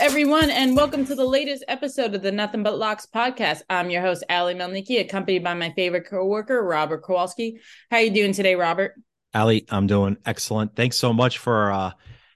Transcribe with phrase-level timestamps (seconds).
[0.00, 3.60] everyone, and welcome to the latest episode of the Nothing But Locks podcast.
[3.68, 7.60] I'm your host, Ally Melniki, accompanied by my favorite coworker, Robert Kowalski.
[7.90, 8.94] How are you doing today, Robert?
[9.34, 10.74] Ally, I'm doing excellent.
[10.74, 11.90] Thanks so much for uh,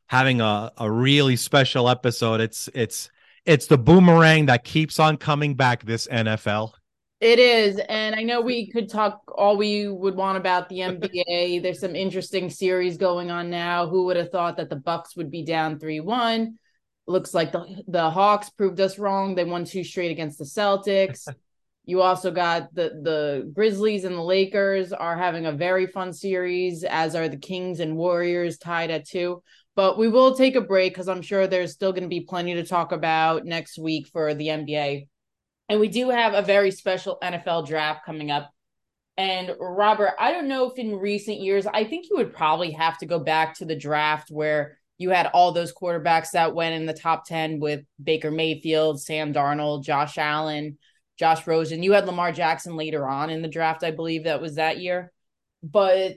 [0.08, 2.42] having a, a really special episode.
[2.42, 3.08] It's it's
[3.46, 6.72] it's the boomerang that keeps on coming back this NFL.
[7.22, 11.62] It is, and I know we could talk all we would want about the NBA.
[11.62, 13.86] There's some interesting series going on now.
[13.86, 16.58] Who would have thought that the Bucks would be down three one?
[17.06, 19.34] Looks like the the Hawks proved us wrong.
[19.34, 21.28] They won two straight against the Celtics.
[21.84, 26.82] you also got the the Grizzlies and the Lakers are having a very fun series,
[26.82, 29.42] as are the Kings and Warriors tied at two.
[29.76, 32.54] But we will take a break because I'm sure there's still going to be plenty
[32.54, 35.08] to talk about next week for the NBA.
[35.68, 38.50] And we do have a very special NFL draft coming up.
[39.16, 42.98] And Robert, I don't know if in recent years, I think you would probably have
[42.98, 46.86] to go back to the draft where you had all those quarterbacks that went in
[46.86, 50.78] the top 10 with Baker Mayfield, Sam Darnold, Josh Allen,
[51.18, 51.82] Josh Rosen.
[51.82, 55.12] You had Lamar Jackson later on in the draft, I believe that was that year.
[55.62, 56.16] But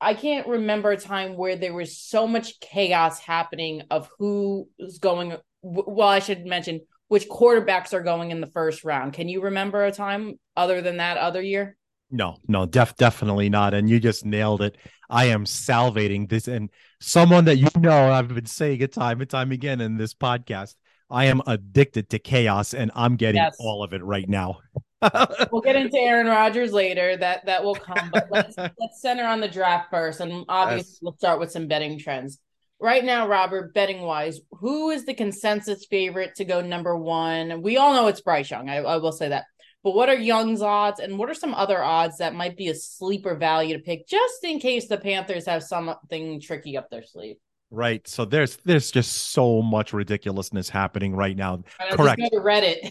[0.00, 4.98] I can't remember a time where there was so much chaos happening of who was
[4.98, 5.36] going.
[5.62, 9.14] Well, I should mention which quarterbacks are going in the first round.
[9.14, 11.77] Can you remember a time other than that other year?
[12.10, 13.74] No, no, def definitely not.
[13.74, 14.76] And you just nailed it.
[15.10, 16.70] I am salivating this and
[17.00, 20.74] someone that you know I've been saying it time and time again in this podcast.
[21.10, 23.56] I am addicted to chaos and I'm getting yes.
[23.58, 24.60] all of it right now.
[25.52, 27.16] we'll get into Aaron Rodgers later.
[27.16, 28.10] That that will come.
[28.12, 30.20] But let's let's center on the draft first.
[30.20, 30.98] And obviously yes.
[31.02, 32.38] we'll start with some betting trends.
[32.80, 37.60] Right now, Robert, betting wise, who is the consensus favorite to go number one?
[37.60, 38.68] We all know it's Bryce Young.
[38.68, 39.46] I, I will say that.
[39.84, 42.74] But what are Young's odds, and what are some other odds that might be a
[42.74, 47.36] sleeper value to pick, just in case the Panthers have something tricky up their sleeve?
[47.70, 48.06] Right.
[48.08, 51.62] So there's there's just so much ridiculousness happening right now.
[51.92, 52.20] Correct.
[52.32, 52.90] Reddit.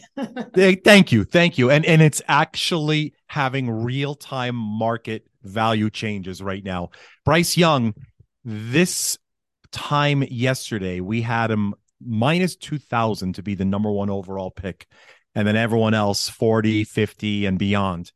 [0.84, 6.64] thank you, thank you, and and it's actually having real time market value changes right
[6.64, 6.92] now.
[7.26, 7.96] Bryce Young,
[8.46, 9.18] this
[9.72, 14.88] time yesterday we had him minus 2000 to be the number one overall pick
[15.38, 18.12] and then everyone else 40, 50, and beyond.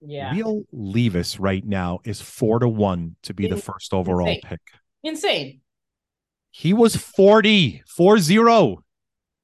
[0.00, 0.34] Yeah.
[0.34, 4.40] Will Levis right now is four to one to be In- the first overall insane.
[4.42, 4.60] pick.
[5.04, 5.60] Insane.
[6.50, 8.50] He was 40, 4 0.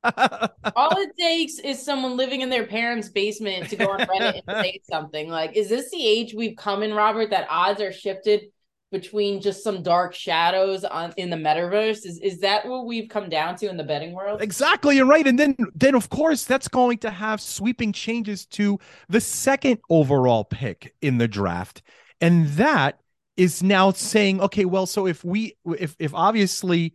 [0.03, 4.56] All it takes is someone living in their parents' basement to go on Reddit and
[4.64, 5.28] say something.
[5.28, 8.47] Like, is this the age we've come in, Robert, that odds are shifted
[8.93, 12.07] between just some dark shadows on in the metaverse?
[12.07, 14.43] Is is that what we've come down to in the betting world?
[14.43, 15.27] Exactly you're right.
[15.27, 20.45] And then then of course that's going to have sweeping changes to the second overall
[20.45, 21.83] pick in the draft.
[22.21, 23.01] And that
[23.37, 26.95] is now saying okay well so if we if if obviously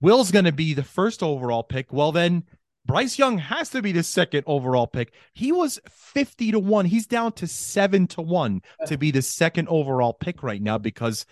[0.00, 2.44] will's going to be the first overall pick well then
[2.86, 5.12] Bryce Young has to be the second overall pick.
[5.32, 6.86] He was 50 to 1.
[6.86, 11.24] He's down to 7 to 1 to be the second overall pick right now because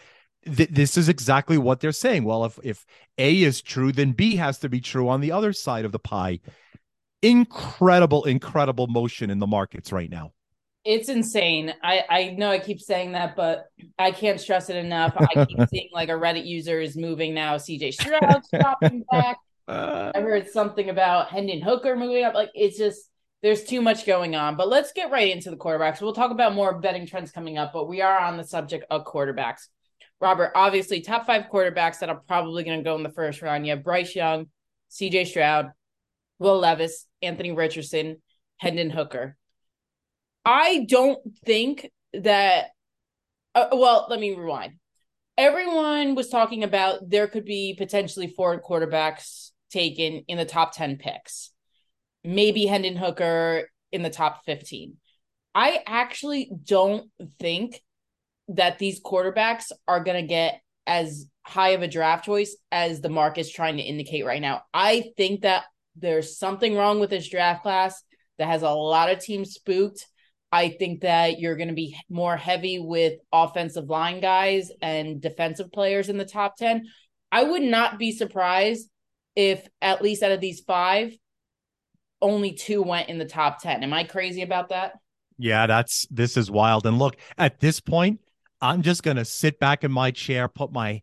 [0.45, 2.25] th- this is exactly what they're saying.
[2.25, 2.87] Well, if if
[3.19, 5.99] A is true, then B has to be true on the other side of the
[5.99, 6.41] pie.
[7.21, 10.33] Incredible incredible motion in the markets right now.
[10.85, 11.73] It's insane.
[11.83, 13.67] I I know I keep saying that, but
[13.99, 15.15] I can't stress it enough.
[15.17, 17.57] I keep seeing like a Reddit user is moving now.
[17.57, 19.37] CJ Stroud dropping back.
[19.69, 22.35] Uh, I heard something about Hendon Hooker moving up.
[22.35, 23.09] Like it's just
[23.43, 24.57] there's too much going on.
[24.57, 26.01] But let's get right into the quarterbacks.
[26.01, 29.05] We'll talk about more betting trends coming up, but we are on the subject of
[29.05, 29.69] quarterbacks.
[30.21, 33.67] Robert, obviously, top five quarterbacks that are probably going to go in the first round.
[33.67, 34.47] You have Bryce Young,
[34.91, 35.73] CJ Stroud,
[36.39, 38.23] Will Levis, Anthony Richardson,
[38.59, 39.37] Hendon Hooker.
[40.45, 42.71] I don't think that.
[43.55, 44.75] Uh, well, let me rewind.
[45.37, 50.97] Everyone was talking about there could be potentially four quarterbacks taken in the top 10
[50.97, 51.51] picks.
[52.25, 54.97] Maybe Hendon Hooker in the top 15.
[55.55, 57.81] I actually don't think
[58.49, 63.09] that these quarterbacks are going to get as high of a draft choice as the
[63.09, 64.63] market is trying to indicate right now.
[64.73, 65.65] I think that
[65.97, 68.03] there's something wrong with this draft class
[68.39, 70.07] that has a lot of teams spooked.
[70.51, 75.73] I think that you're going to be more heavy with offensive line guys and defensive
[75.73, 76.85] players in the top 10.
[77.31, 78.89] I would not be surprised
[79.37, 81.17] if at least out of these five,
[82.21, 83.83] only two went in the top 10.
[83.83, 84.93] Am I crazy about that?
[85.39, 86.87] Yeah, that's this is wild.
[86.87, 88.21] And look, at this point,
[88.61, 91.03] I'm just going to sit back in my chair, put my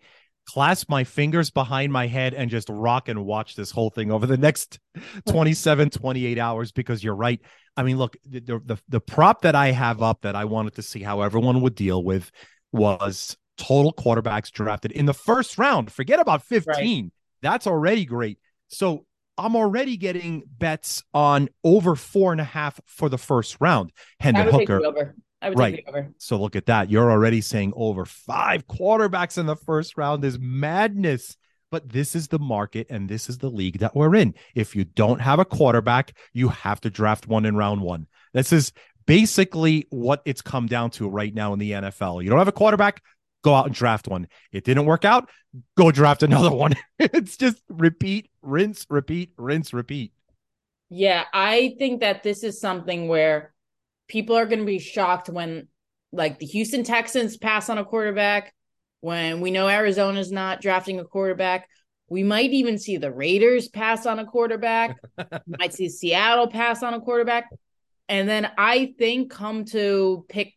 [0.50, 4.26] clasp my fingers behind my head and just rock and watch this whole thing over
[4.26, 4.80] the next
[5.30, 7.40] 27 28 hours because you're right
[7.78, 10.82] i mean look the, the the prop that i have up that i wanted to
[10.82, 12.32] see how everyone would deal with
[12.72, 17.12] was total quarterbacks drafted in the first round forget about 15 right.
[17.42, 18.40] That's already great.
[18.68, 19.06] So
[19.38, 23.92] I'm already getting bets on over four and a half for the first round.
[24.20, 24.86] Hendon Hooker.
[24.86, 25.16] over.
[25.42, 25.76] I would right.
[25.76, 26.12] take the over.
[26.18, 26.92] So look at that.
[26.92, 31.38] You're already saying over five quarterbacks in the first round is madness.
[31.72, 34.34] But this is the market and this is the league that we're in.
[34.56, 38.08] If you don't have a quarterback, you have to draft one in round one.
[38.34, 38.74] This is
[39.06, 42.24] basically what it's come down to right now in the NFL.
[42.24, 43.04] You don't have a quarterback,
[43.44, 44.28] go out and draft one.
[44.52, 45.30] It didn't work out,
[45.78, 46.74] go draft another one.
[47.00, 50.14] it's just repeat, rinse, repeat, rinse, repeat.
[50.90, 53.54] Yeah, I think that this is something where
[54.08, 55.68] people are going to be shocked when
[56.12, 58.54] like the Houston Texans pass on a quarterback,
[59.02, 61.70] when we know Arizona's not drafting a quarterback.
[62.10, 64.98] We might even see the Raiders pass on a quarterback.
[65.48, 67.46] might see Seattle pass on a quarterback.
[68.08, 70.56] And then I think come to pick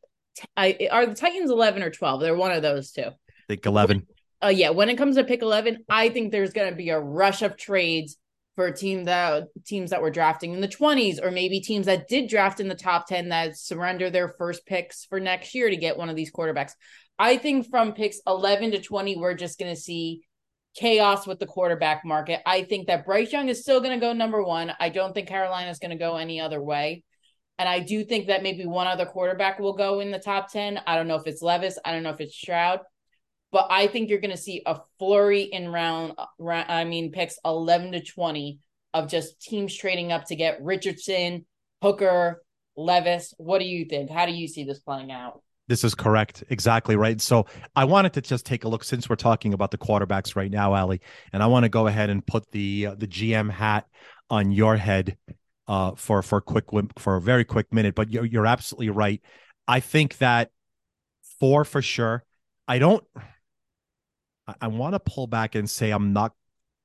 [0.57, 2.21] I, are the Titans 11 or 12?
[2.21, 3.03] They're one of those two.
[3.07, 4.07] I think 11.
[4.43, 6.99] Uh, yeah, when it comes to pick 11, I think there's going to be a
[6.99, 8.17] rush of trades
[8.55, 12.29] for team that teams that were drafting in the 20s or maybe teams that did
[12.29, 15.97] draft in the top 10 that surrender their first picks for next year to get
[15.97, 16.73] one of these quarterbacks.
[17.19, 20.23] I think from picks 11 to 20 we're just going to see
[20.75, 22.41] chaos with the quarterback market.
[22.45, 24.73] I think that Bryce Young is still going to go number 1.
[24.79, 27.05] I don't think Carolina is going to go any other way.
[27.59, 30.81] And I do think that maybe one other quarterback will go in the top 10.
[30.87, 31.79] I don't know if it's Levis.
[31.85, 32.81] I don't know if it's Stroud.
[33.53, 37.93] But I think you're going to see a flurry in round, I mean, picks 11
[37.93, 38.59] to 20
[38.95, 41.45] of just teams trading up to get Richardson,
[41.83, 42.43] Hooker,
[42.77, 43.35] Levis.
[43.37, 44.11] What do you think?
[44.11, 45.43] How do you see this playing out?
[45.69, 46.43] This is correct.
[46.51, 47.21] Exactly right.
[47.21, 47.47] So
[47.77, 50.75] I wanted to just take a look since we're talking about the quarterbacks right now,
[50.75, 50.99] Ally,
[51.33, 53.87] and I want to go ahead and put the uh, the GM hat
[54.29, 55.17] on your head
[55.69, 56.67] uh, for for a quick
[56.99, 57.95] for a very quick minute.
[57.95, 59.21] But you're you're absolutely right.
[59.69, 60.51] I think that
[61.41, 62.25] four for sure.
[62.69, 63.05] I don't.
[64.47, 66.35] I, I want to pull back and say I'm not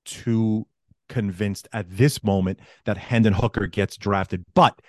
[0.05, 0.67] too
[1.09, 4.79] convinced at this moment that Hendon Hooker gets drafted, but.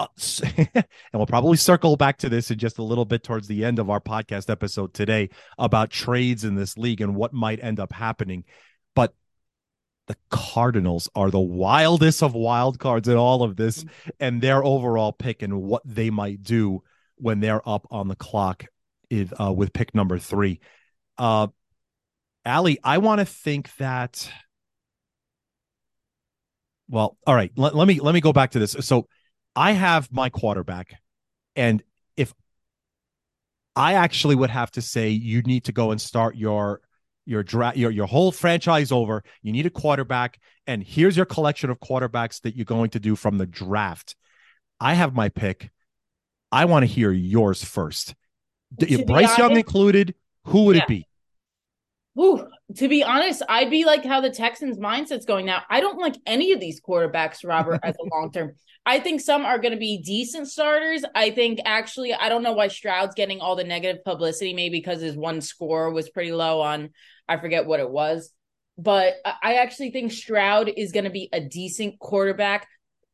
[0.00, 0.06] Uh,
[0.56, 3.80] and we'll probably circle back to this in just a little bit towards the end
[3.80, 7.92] of our podcast episode today about trades in this league and what might end up
[7.92, 8.44] happening.
[10.08, 14.10] The Cardinals are the wildest of wild cards in all of this, mm-hmm.
[14.18, 16.82] and their overall pick and what they might do
[17.16, 18.64] when they're up on the clock
[19.10, 20.60] is, uh, with pick number three.
[21.18, 21.48] Uh,
[22.44, 24.30] Ally, I want to think that.
[26.88, 27.52] Well, all right.
[27.54, 28.76] Let, let me let me go back to this.
[28.80, 29.08] So,
[29.54, 30.94] I have my quarterback,
[31.54, 31.82] and
[32.16, 32.32] if
[33.76, 36.80] I actually would have to say you need to go and start your
[37.28, 39.22] your draft your your whole franchise over.
[39.42, 43.14] You need a quarterback, and here's your collection of quarterbacks that you're going to do
[43.14, 44.16] from the draft.
[44.80, 45.70] I have my pick.
[46.50, 48.14] I want to hear yours first.
[49.06, 50.14] Bryce Young included,
[50.44, 50.82] who would yeah.
[50.82, 51.07] it be?
[52.76, 55.62] To be honest, I'd be like how the Texans' mindset's going now.
[55.70, 58.52] I don't like any of these quarterbacks, Robert, as a long term.
[58.84, 61.04] I think some are going to be decent starters.
[61.14, 65.00] I think actually, I don't know why Stroud's getting all the negative publicity, maybe because
[65.00, 66.90] his one score was pretty low on
[67.28, 68.32] I forget what it was.
[68.78, 72.66] But I actually think Stroud is going to be a decent quarterback.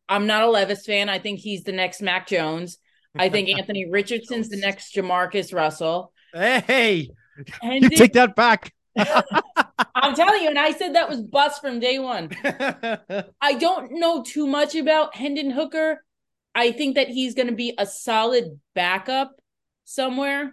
[0.09, 1.09] I'm not a Levis fan.
[1.09, 2.79] I think he's the next Mac Jones.
[3.17, 6.13] I think Anthony Richardson's the next Jamarcus Russell.
[6.33, 7.11] Hey,
[7.63, 8.73] and you take that back.
[8.97, 12.31] I'm telling you, and I said that was bust from day one.
[13.41, 16.05] I don't know too much about Hendon Hooker.
[16.55, 19.33] I think that he's going to be a solid backup
[19.85, 20.53] somewhere.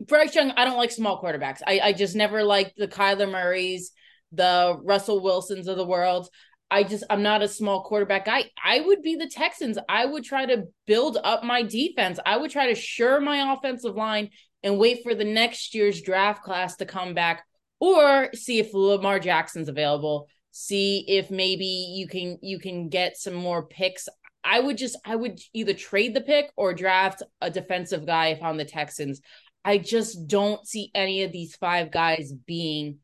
[0.00, 1.60] Bryce Young, I don't like small quarterbacks.
[1.66, 3.92] I, I just never liked the Kyler Murrays,
[4.32, 6.28] the Russell Wilsons of the world.
[6.70, 8.44] I just I'm not a small quarterback guy.
[8.64, 9.78] I would be the Texans.
[9.88, 12.18] I would try to build up my defense.
[12.24, 14.30] I would try to sure my offensive line
[14.62, 17.44] and wait for the next year's draft class to come back
[17.82, 20.28] or see if Lamar Jackson's available.
[20.52, 24.08] See if maybe you can you can get some more picks.
[24.44, 28.40] I would just I would either trade the pick or draft a defensive guy if
[28.40, 29.20] I'm the Texans.
[29.64, 32.98] I just don't see any of these five guys being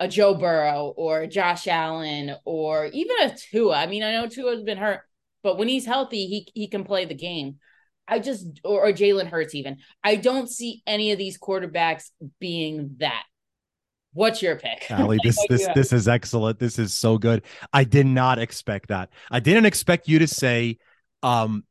[0.00, 3.76] a Joe Burrow or Josh Allen or even a Tua.
[3.76, 5.02] I mean, I know Tua's been hurt,
[5.42, 7.56] but when he's healthy, he he can play the game.
[8.08, 9.80] I just or, or Jalen Hurts even.
[10.02, 13.24] I don't see any of these quarterbacks being that.
[14.14, 14.86] What's your pick?
[14.90, 16.58] Ally, this this this is excellent.
[16.58, 17.42] This is so good.
[17.72, 19.10] I did not expect that.
[19.30, 20.78] I didn't expect you to say
[21.22, 21.64] um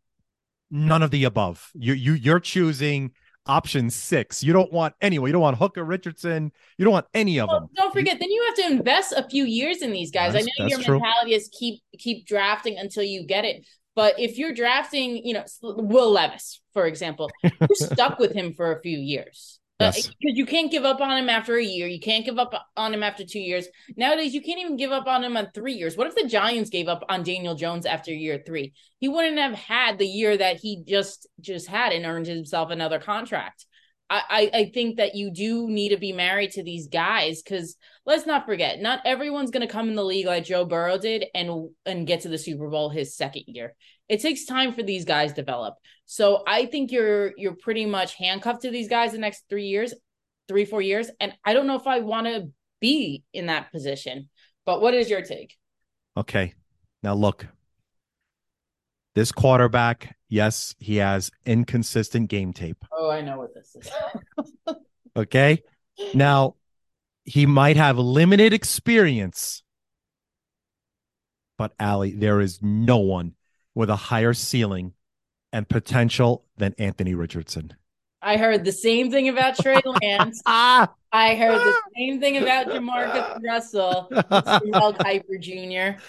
[0.69, 1.71] none of the above.
[1.73, 3.11] You you you're choosing
[3.45, 4.43] option six.
[4.43, 5.27] You don't want anyone.
[5.27, 6.51] You don't want Hooker Richardson.
[6.77, 7.69] You don't want any of well, them.
[7.75, 10.35] Don't forget, you, then you have to invest a few years in these guys.
[10.35, 10.99] I know your true.
[10.99, 13.65] mentality is keep keep drafting until you get it.
[13.95, 18.75] But if you're drafting, you know, Will Levis, for example, you're stuck with him for
[18.75, 19.59] a few years.
[19.83, 20.07] Yes.
[20.07, 21.87] Because you can't give up on him after a year.
[21.87, 23.67] You can't give up on him after two years.
[23.95, 25.95] Nowadays, you can't even give up on him on three years.
[25.97, 28.73] What if the Giants gave up on Daniel Jones after year three?
[28.99, 32.99] He wouldn't have had the year that he just just had and earned himself another
[32.99, 33.65] contract.
[34.09, 37.77] I, I, I think that you do need to be married to these guys because
[38.05, 41.25] let's not forget, not everyone's going to come in the league like Joe Burrow did
[41.33, 43.73] and and get to the Super Bowl his second year.
[44.09, 45.75] It takes time for these guys to develop.
[46.05, 49.93] So I think you're you're pretty much handcuffed to these guys the next three years,
[50.47, 54.29] three four years, and I don't know if I want to be in that position.
[54.65, 55.55] But what is your take?
[56.15, 56.53] Okay,
[57.01, 57.47] now look,
[59.15, 62.83] this quarterback, yes, he has inconsistent game tape.
[62.91, 63.91] Oh, I know what this is.
[65.15, 65.61] Okay.
[66.13, 66.55] Now,
[67.23, 69.63] he might have limited experience,
[71.57, 73.35] but Ali, there is no one
[73.75, 74.93] with a higher ceiling
[75.51, 77.73] and potential than Anthony Richardson.
[78.23, 80.41] I heard the same thing about Trey Lance.
[80.47, 85.99] Ah, I heard the same thing about Jamarcus Russell, Mel Kiper Jr.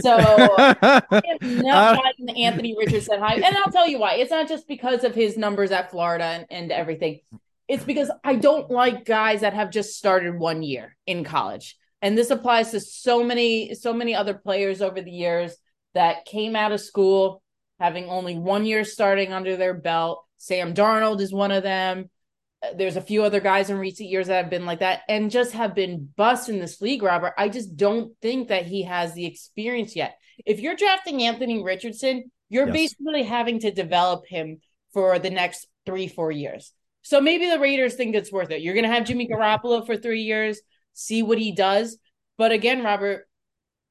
[0.00, 3.34] So I am not gotten Anthony Richardson high.
[3.34, 4.14] And I'll tell you why.
[4.14, 7.20] It's not just because of his numbers at Florida and, and everything.
[7.68, 11.76] It's because I don't like guys that have just started one year in college.
[12.02, 15.56] And this applies to so many, so many other players over the years
[15.94, 17.42] that came out of school
[17.80, 20.24] having only one year starting under their belt.
[20.36, 22.10] Sam Darnold is one of them.
[22.62, 25.30] Uh, there's a few other guys in recent years that have been like that and
[25.30, 27.34] just have been bust in this league, Robert.
[27.38, 30.18] I just don't think that he has the experience yet.
[30.44, 32.72] If you're drafting Anthony Richardson, you're Yes.
[32.74, 34.60] basically having to develop him
[34.92, 36.72] for the next three, four years.
[37.02, 38.60] So maybe the Raiders think it's worth it.
[38.60, 40.60] You're going to have Jimmy Garoppolo for three years,
[40.94, 41.98] see what he does.
[42.38, 43.27] But again, Robert,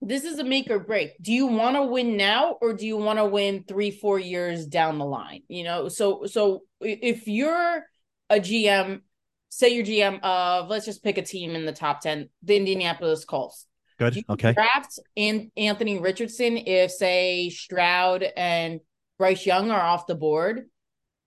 [0.02, 1.12] this is a make or break.
[1.22, 4.66] Do you want to win now or do you want to win three, four years
[4.66, 5.42] down the line?
[5.48, 7.84] You know, so so if you're
[8.30, 9.02] a GM,
[9.50, 13.26] say you're GM of let's just pick a team in the top 10, the Indianapolis
[13.26, 13.66] Colts.
[13.98, 14.24] Good.
[14.30, 14.54] Okay.
[14.54, 18.80] draft and Anthony Richardson if say Stroud and
[19.18, 20.70] Bryce Young are off the board?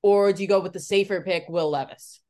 [0.02, 2.20] Or do you go with the safer pick, Will Levis?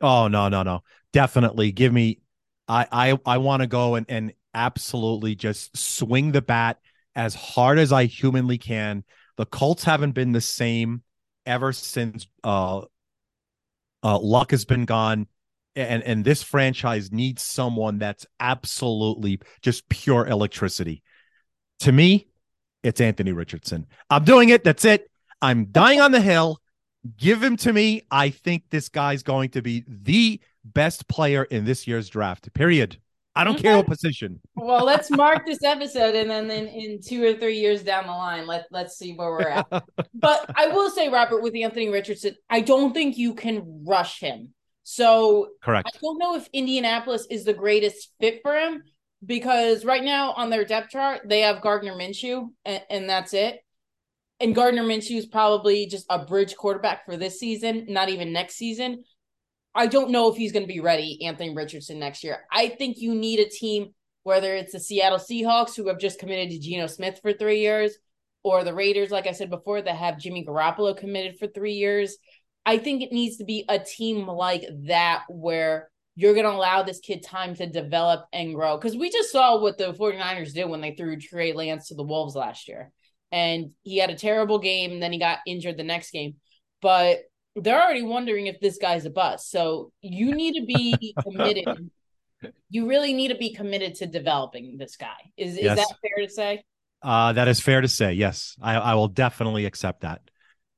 [0.00, 0.82] Oh no, no, no.
[1.12, 2.20] Definitely give me
[2.66, 6.78] I I I want to go and and absolutely just swing the bat
[7.14, 9.04] as hard as I humanly can.
[9.36, 11.02] The Colts haven't been the same
[11.46, 12.82] ever since uh
[14.02, 15.26] uh luck has been gone
[15.74, 21.02] and and this franchise needs someone that's absolutely just pure electricity.
[21.80, 22.28] To me,
[22.82, 23.86] it's Anthony Richardson.
[24.08, 24.64] I'm doing it.
[24.64, 25.10] That's it.
[25.40, 26.60] I'm dying on the hill.
[27.16, 28.02] Give him to me.
[28.10, 32.52] I think this guy's going to be the best player in this year's draft.
[32.52, 32.98] Period.
[33.40, 34.38] I don't care what position.
[34.54, 38.12] Well, let's mark this episode, and then in, in two or three years down the
[38.12, 39.66] line, let let's see where we're at.
[40.14, 44.50] but I will say, Robert, with Anthony Richardson, I don't think you can rush him.
[44.82, 45.88] So correct.
[45.88, 48.82] I don't know if Indianapolis is the greatest fit for him
[49.24, 53.60] because right now on their depth chart they have Gardner Minshew, and, and that's it.
[54.38, 58.56] And Gardner Minshew is probably just a bridge quarterback for this season, not even next
[58.56, 59.04] season.
[59.74, 62.40] I don't know if he's going to be ready, Anthony Richardson, next year.
[62.50, 66.50] I think you need a team, whether it's the Seattle Seahawks, who have just committed
[66.50, 67.96] to Geno Smith for three years,
[68.42, 72.16] or the Raiders, like I said before, that have Jimmy Garoppolo committed for three years.
[72.66, 76.82] I think it needs to be a team like that where you're going to allow
[76.82, 78.76] this kid time to develop and grow.
[78.76, 82.02] Because we just saw what the 49ers did when they threw Trey Lance to the
[82.02, 82.92] Wolves last year.
[83.32, 86.36] And he had a terrible game, and then he got injured the next game.
[86.82, 87.20] But
[87.56, 89.50] they're already wondering if this guy's a bust.
[89.50, 91.90] So you need to be committed.
[92.68, 95.32] you really need to be committed to developing this guy.
[95.36, 96.64] Is is that fair to say?
[97.02, 98.12] Uh, that is fair to say.
[98.12, 100.20] Yes, I, I will definitely accept that.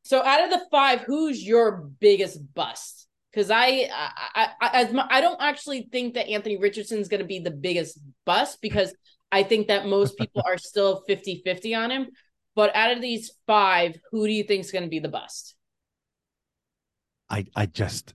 [0.04, 3.08] So out of the five, who's your biggest bust?
[3.32, 7.26] Because I, I, I, as my, I don't actually think that Anthony Richardson's going to
[7.26, 8.94] be the biggest bust because
[9.30, 12.08] I think that most people are still 50-50 on him.
[12.54, 15.54] But out of these five, who do you think is going to be the bust?
[17.32, 18.14] I I just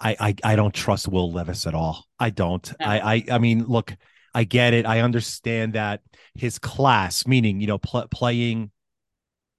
[0.00, 2.06] I I I don't trust Will Levis at all.
[2.18, 2.72] I don't.
[2.80, 2.86] No.
[2.86, 3.94] I I I mean, look,
[4.32, 4.86] I get it.
[4.86, 6.02] I understand that
[6.34, 8.70] his class, meaning you know, pl- playing,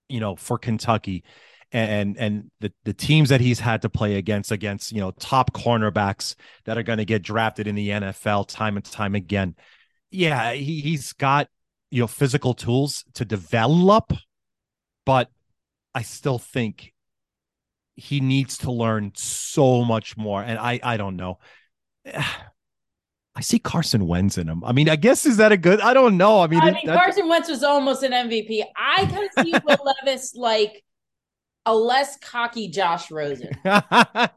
[0.08, 1.26] you know, for Kentucky,
[1.74, 5.52] and and the the teams that he's had to play against against you know top
[5.52, 9.56] cornerbacks that are going to get drafted in the NFL time and time again.
[10.10, 11.50] Yeah, he he's got
[11.92, 14.14] you know physical tools to develop,
[15.06, 15.30] but
[15.94, 16.94] I still think
[17.98, 20.42] he needs to learn so much more.
[20.42, 21.40] And I I don't know.
[23.36, 24.64] I see Carson Wentz in him.
[24.64, 25.80] I mean, I guess is that a good?
[25.82, 26.42] I don't know.
[26.42, 28.64] I mean, I mean, that- Carson Wentz was almost an MVP.
[28.76, 30.84] I kind of see Will Levis like
[31.68, 33.52] a less cocky Josh Rosen,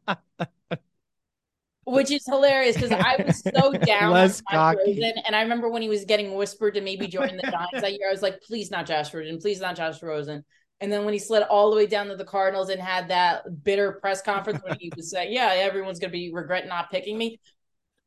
[1.84, 4.78] which is hilarious because I was so down Less cocky.
[4.86, 7.92] Rosen, and I remember when he was getting whispered to maybe join the Giants that
[7.92, 10.44] year, I was like, please not Josh Rosen, please not Josh Rosen.
[10.80, 13.64] And then when he slid all the way down to the Cardinals and had that
[13.64, 17.40] bitter press conference when he was saying, "Yeah, everyone's gonna be regret not picking me,"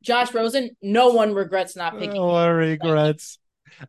[0.01, 2.22] Josh Rosen, no one regrets not picking.
[2.22, 3.38] What regrets.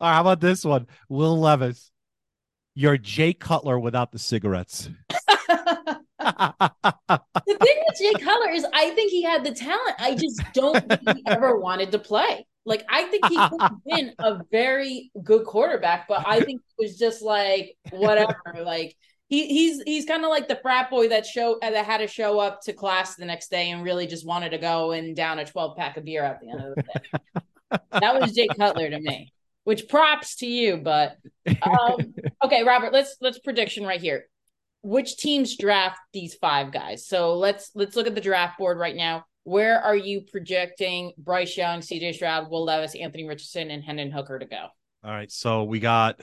[0.00, 0.87] All right, how about this one?
[1.09, 1.91] Will Levis.
[2.75, 4.91] You're Jay Cutler without the cigarettes.
[7.47, 9.97] The thing with Jay Cutler is, I think he had the talent.
[9.99, 12.44] I just don't think he ever wanted to play.
[12.66, 16.83] Like, I think he could have been a very good quarterback, but I think it
[16.83, 18.37] was just like whatever.
[18.62, 18.97] Like
[19.28, 22.38] he he's he's kind of like the frat boy that show that had to show
[22.38, 25.44] up to class the next day and really just wanted to go and down a
[25.44, 27.78] twelve pack of beer at the end of the day.
[28.00, 29.33] that was Jay Cutler to me.
[29.64, 31.16] Which props to you, but
[31.62, 32.92] um, okay, Robert.
[32.92, 34.26] Let's let's prediction right here
[34.85, 37.06] which teams draft these five guys.
[37.06, 39.25] So let's let's look at the draft board right now.
[39.45, 44.39] Where are you projecting Bryce Young, CJ Stroud, Will Levis, Anthony Richardson, and Hendon Hooker
[44.39, 44.69] to go?
[45.05, 46.21] All right, so we got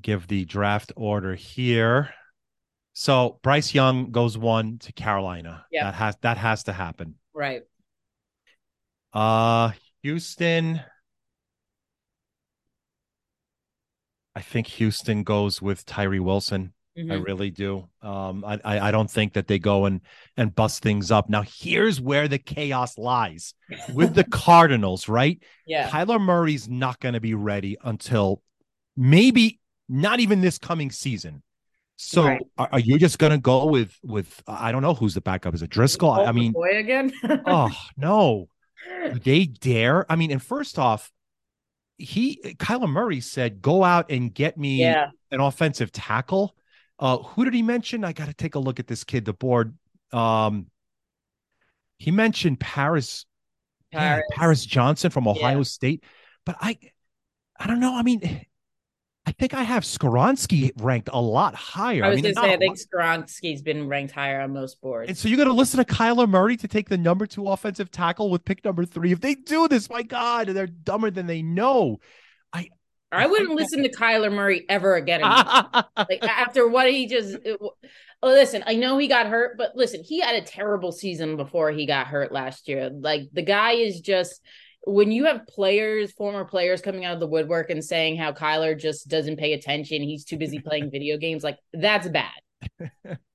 [0.00, 2.10] give the draft order here.
[2.92, 5.64] So Bryce Young goes one to Carolina.
[5.70, 5.84] Yeah.
[5.84, 7.16] That has that has to happen.
[7.34, 7.62] Right.
[9.12, 9.70] Uh
[10.02, 10.80] Houston.
[14.34, 16.72] I think Houston goes with Tyree Wilson.
[17.00, 17.24] I Mhm.
[17.26, 17.88] really do.
[18.02, 20.00] Um, I, I I don't think that they go and
[20.36, 21.28] and bust things up.
[21.30, 23.54] Now here's where the chaos lies
[23.94, 25.42] with the Cardinals, right?
[25.66, 25.88] Yeah.
[25.88, 28.42] Kyler Murray's not going to be ready until
[28.96, 31.42] maybe not even this coming season.
[31.96, 32.40] So Right.
[32.58, 35.54] are, are you just going to go with with I don't know who's the backup?
[35.54, 36.10] Is it Driscoll?
[36.10, 37.12] I, I mean, boy again.
[37.46, 38.48] oh no,
[39.12, 40.10] Do they dare.
[40.10, 41.10] I mean, and first off,
[41.98, 45.10] he Kyler Murray said, "Go out and get me yeah.
[45.30, 46.54] an offensive tackle."
[47.00, 48.04] Uh, who did he mention?
[48.04, 49.24] I got to take a look at this kid.
[49.24, 49.74] The board.
[50.12, 50.66] Um,
[51.98, 53.24] he mentioned Paris,
[53.90, 54.24] Paris.
[54.32, 55.62] Paris Johnson from Ohio Yeah.
[55.64, 56.04] State,
[56.46, 56.78] but I,
[57.58, 57.94] I don't know.
[57.96, 58.44] I mean,
[59.26, 62.04] I think I have Skoronski ranked a lot higher.
[62.04, 65.08] I was mean, gonna say I think Skoronski's been ranked higher on most boards.
[65.08, 68.30] and so you're to listen to Kyler Murray to take the number two offensive tackle
[68.30, 69.12] with pick number three.
[69.12, 71.98] If they do this, my God, they're dumber than they know.
[73.12, 75.20] I wouldn't listen to Kyler Murray ever again.
[75.96, 77.36] like after what he just
[78.22, 81.70] oh, listen i know he got hurt but listen he had a terrible season before
[81.70, 84.40] he got hurt last year like the guy is just
[84.86, 88.78] when you have players former players coming out of the woodwork and saying how kyler
[88.78, 92.30] just doesn't pay attention he's too busy playing video games like that's bad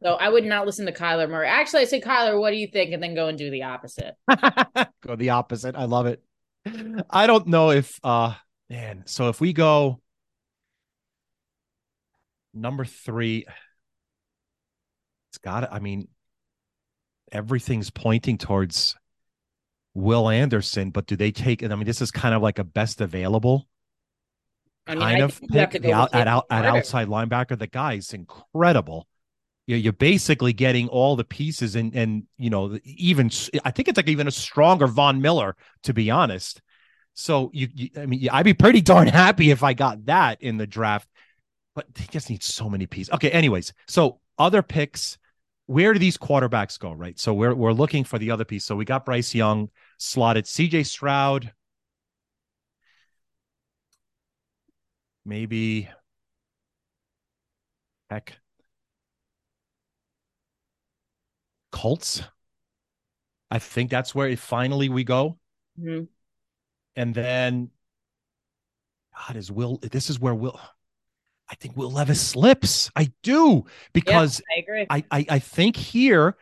[0.04, 2.68] so i would not listen to kyler murray actually i say kyler what do you
[2.68, 4.16] think and then go and do the opposite
[5.02, 5.76] go the opposite.
[5.76, 6.22] I love it.
[7.10, 8.34] I don't know if uh
[8.69, 10.01] man, so if we go
[12.54, 13.45] number three,
[15.30, 16.08] it's got to I mean,
[17.32, 18.95] everything's pointing towards
[19.93, 21.71] Will Anderson, but do they take it?
[21.71, 23.67] I mean, this is kind of like a best available
[24.88, 27.58] I mean, kind I of pick the out, at, out, at outside linebacker.
[27.58, 29.08] The guy's incredible.
[29.65, 33.32] You're, you're basically getting all the pieces, and and you know even
[33.63, 36.62] I think it's like even a stronger Von Miller, to be honest.
[37.15, 40.58] So you, you I mean, I'd be pretty darn happy if I got that in
[40.58, 41.10] the draft,
[41.73, 43.13] but they just need so many pieces.
[43.13, 45.17] Okay, anyways, so other picks.
[45.67, 46.91] Where do these quarterbacks go?
[46.91, 48.65] Right, so we're we're looking for the other piece.
[48.65, 50.84] So we got Bryce Young slotted, C.J.
[50.84, 51.51] Stroud.
[55.25, 55.89] maybe
[58.10, 58.39] heck
[61.71, 62.23] Colts.
[63.51, 65.38] I think that's where it finally we go.
[65.80, 66.08] Mhm.
[66.96, 67.70] And then
[69.28, 70.60] God is Will this is where Will
[71.50, 72.90] I think Will Levis slips.
[72.96, 74.88] I do because I agree.
[74.90, 76.36] I, I I think here.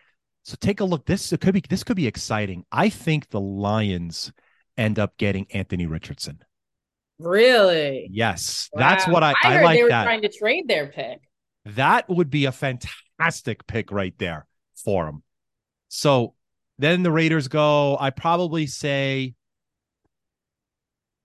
[0.43, 1.05] So take a look.
[1.05, 2.65] This it could be this could be exciting.
[2.71, 4.31] I think the Lions
[4.77, 6.39] end up getting Anthony Richardson.
[7.19, 10.03] really Yes, that's what I, I, heard like they were that.
[10.03, 11.19] trying to trade their pick
[11.65, 15.23] That would be a fantastic pick right there for him.
[15.89, 16.33] So
[16.79, 17.97] then the Raiders go.
[17.99, 19.35] I probably say,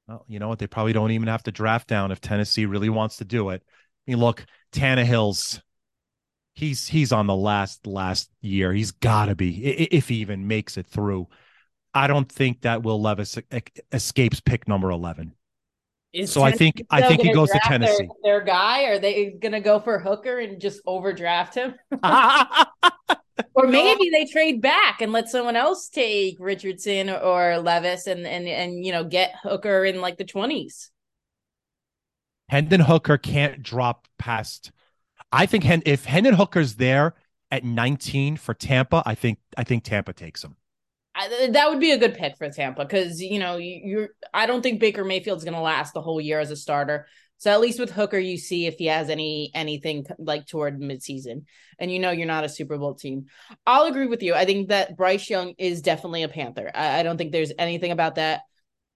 [0.09, 0.59] well, you know what?
[0.59, 3.63] They probably don't even have to draft down if Tennessee really wants to do it.
[3.67, 5.61] I mean, look, Tannehill's
[6.55, 8.73] he's he's on the last last year.
[8.73, 11.29] He's got to be if he even makes it through.
[11.93, 13.39] I don't think that Will Levis
[13.93, 15.35] escapes pick number eleven.
[16.13, 18.09] Is So I think I think he goes to draft their- Tennessee.
[18.25, 18.85] Their, guy?
[18.85, 21.75] Are they gonna go for Hooker and just overdraft him?
[23.55, 28.47] Or maybe they trade back and let someone else take Richardson or Levis and and
[28.49, 30.91] and you know get Hooker in like the twenties.
[32.49, 34.73] Hendon Hooker can't drop past.
[35.31, 37.15] I think if Hendon Hooker's there
[37.51, 40.57] at 19 for Tampa, I think I think Tampa takes him.
[41.15, 44.11] I, that would be a good pick for Tampa because you know you're.
[44.33, 47.07] I don't think Baker Mayfield's going to last the whole year as a starter.
[47.39, 51.45] So at least with Hooker, you see if he has any anything like toward midseason,
[51.79, 53.27] and you know you're not a Super Bowl team.
[53.67, 54.35] I'll agree with you.
[54.35, 56.71] I think that Bryce Young is definitely a Panther.
[56.75, 58.43] I, I don't think there's anything about that.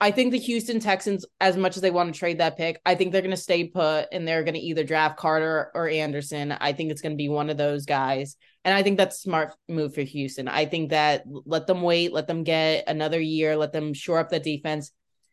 [0.02, 2.96] I think the Houston Texans, as much as they want to trade that pick, I
[2.96, 6.50] think they're going to stay put and they're going to either draft Carter or Anderson.
[6.50, 8.36] I think it's going to be one of those guys.
[8.64, 10.48] And I think that's smart move for Houston.
[10.48, 14.28] I think that let them wait, let them get another year, let them shore up
[14.28, 14.90] the defense.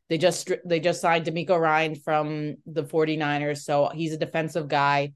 [0.09, 5.13] They just they just signed DeMeco Ryan from the 49ers, so he's a defensive guy.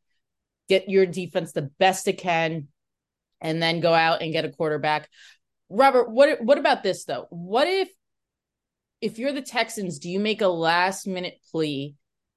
[0.69, 2.67] Get your defense the best it can
[3.41, 5.09] and then go out and get a quarterback.
[5.69, 7.25] Robert, what what about this though?
[7.29, 7.89] What if
[9.01, 11.95] if you're the Texans, do you make a last minute plea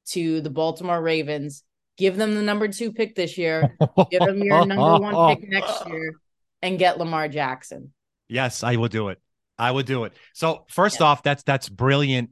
[0.08, 1.62] to the Baltimore Ravens?
[1.98, 3.76] Give them the number two pick this year,
[4.10, 6.14] give them your number one pick next year,
[6.62, 7.92] and get Lamar Jackson.
[8.28, 9.20] Yes, I will do it.
[9.58, 10.12] I would do it.
[10.34, 11.06] So first yeah.
[11.06, 12.30] off, that's that's brilliant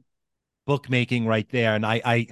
[0.65, 1.75] bookmaking right there.
[1.75, 2.27] And I I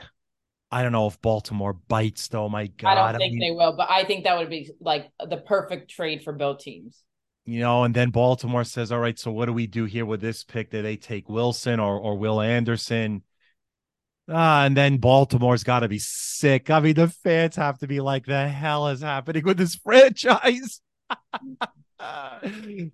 [0.72, 2.50] I don't know if Baltimore bites though.
[2.50, 4.72] My God, I don't think I mean, they will, but I think that would be
[4.80, 7.04] like the perfect trade for both teams
[7.46, 10.22] you know, and then Baltimore says, "All right, so what do we do here with
[10.22, 10.72] this pick?
[10.72, 13.24] Do they take Wilson or or Will Anderson?"
[14.30, 16.70] Ah, and then Baltimore's got to be sick.
[16.70, 20.82] I mean, the fans have to be like, "The hell is happening with this franchise?"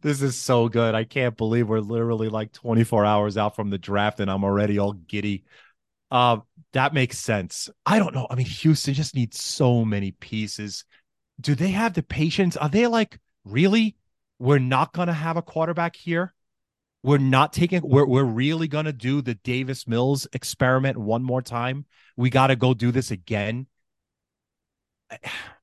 [0.01, 0.95] this is so good.
[0.95, 4.79] I can't believe we're literally like 24 hours out from the draft, and I'm already
[4.79, 5.43] all giddy.
[6.11, 6.37] Uh,
[6.73, 7.69] that makes sense.
[7.85, 8.27] I don't know.
[8.29, 10.85] I mean, Houston just needs so many pieces.
[11.39, 12.57] Do they have the patience?
[12.57, 13.95] Are they like really?
[14.39, 16.33] we're not going to have a quarterback here.
[17.03, 21.41] We're not taking we're we're really going to do the Davis Mills experiment one more
[21.41, 21.85] time.
[22.17, 23.67] We got to go do this again.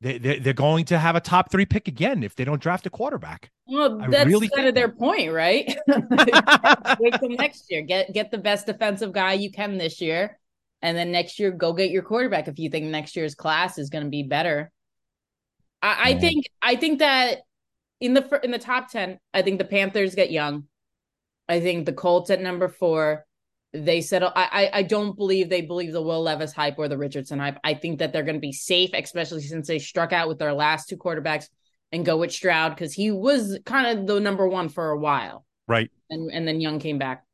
[0.00, 2.86] They, they they're going to have a top three pick again if they don't draft
[2.86, 3.50] a quarterback.
[3.66, 5.66] Well, that's really kind of their point, right?
[5.88, 7.82] Wait till next year.
[7.82, 10.38] Get get the best defensive guy you can this year,
[10.82, 13.90] and then next year go get your quarterback if you think next year's class is
[13.90, 14.70] going to be better.
[15.82, 16.20] I, I mm-hmm.
[16.20, 17.38] think I think that
[18.00, 20.64] in the in the top 10 i think the panthers get young
[21.48, 23.24] i think the colts at number four
[23.72, 26.98] they settle i i, I don't believe they believe the will levis hype or the
[26.98, 30.28] richardson hype i think that they're going to be safe especially since they struck out
[30.28, 31.48] with their last two quarterbacks
[31.92, 35.44] and go with stroud because he was kind of the number one for a while
[35.66, 37.24] right and and then young came back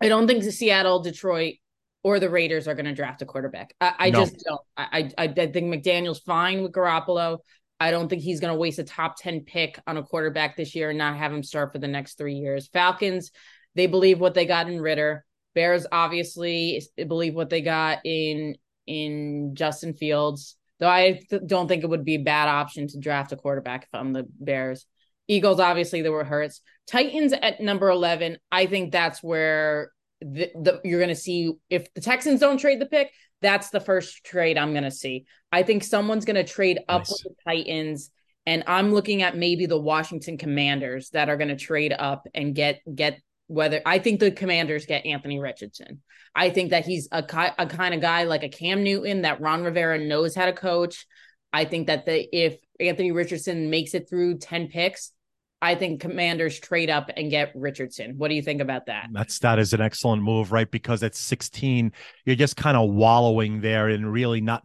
[0.00, 1.56] i don't think the seattle detroit
[2.04, 3.74] or the Raiders are going to draft a quarterback.
[3.80, 4.20] I, I no.
[4.20, 4.60] just don't.
[4.76, 7.38] I, I I think McDaniel's fine with Garoppolo.
[7.80, 10.74] I don't think he's going to waste a top 10 pick on a quarterback this
[10.74, 12.68] year and not have him start for the next three years.
[12.68, 13.30] Falcons,
[13.74, 15.24] they believe what they got in Ridder.
[15.54, 18.56] Bears obviously believe what they got in
[18.86, 20.56] in Justin Fields.
[20.78, 23.84] Though I th- don't think it would be a bad option to draft a quarterback
[23.84, 24.86] if I'm the Bears.
[25.26, 26.60] Eagles, obviously, there were hurts.
[26.86, 31.92] Titans at number 11, I think that's where the, the, you're going to see if
[31.94, 33.10] the Texans don't trade the pick,
[33.42, 35.26] that's the first trade I'm going to see.
[35.52, 37.10] I think someone's going to trade up nice.
[37.24, 38.10] with the Titans
[38.48, 42.54] and I'm looking at maybe the Washington Commanders that are going to trade up and
[42.54, 46.02] get get whether I think the Commanders get Anthony Richardson.
[46.34, 47.24] I think that he's a,
[47.58, 51.06] a kind of guy like a Cam Newton that Ron Rivera knows how to coach.
[51.52, 55.12] I think that the if Anthony Richardson makes it through 10 picks,
[55.60, 58.14] I think commanders trade up and get Richardson.
[58.18, 59.08] What do you think about that?
[59.12, 60.70] That's that is an excellent move, right?
[60.70, 61.92] Because at 16,
[62.24, 64.64] you're just kind of wallowing there and really not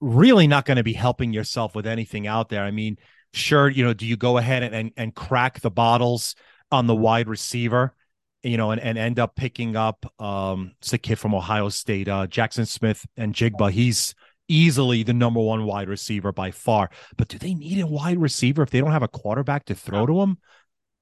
[0.00, 2.62] really not going to be helping yourself with anything out there.
[2.62, 2.96] I mean,
[3.32, 6.34] sure, you know, do you go ahead and and, and crack the bottles
[6.70, 7.94] on the wide receiver?
[8.42, 12.08] You know, and, and end up picking up um it's a kid from Ohio State,
[12.08, 13.70] uh Jackson Smith and Jigba.
[13.70, 14.14] He's
[14.48, 16.90] easily the number one wide receiver by far.
[17.16, 20.06] But do they need a wide receiver if they don't have a quarterback to throw
[20.06, 20.38] to him?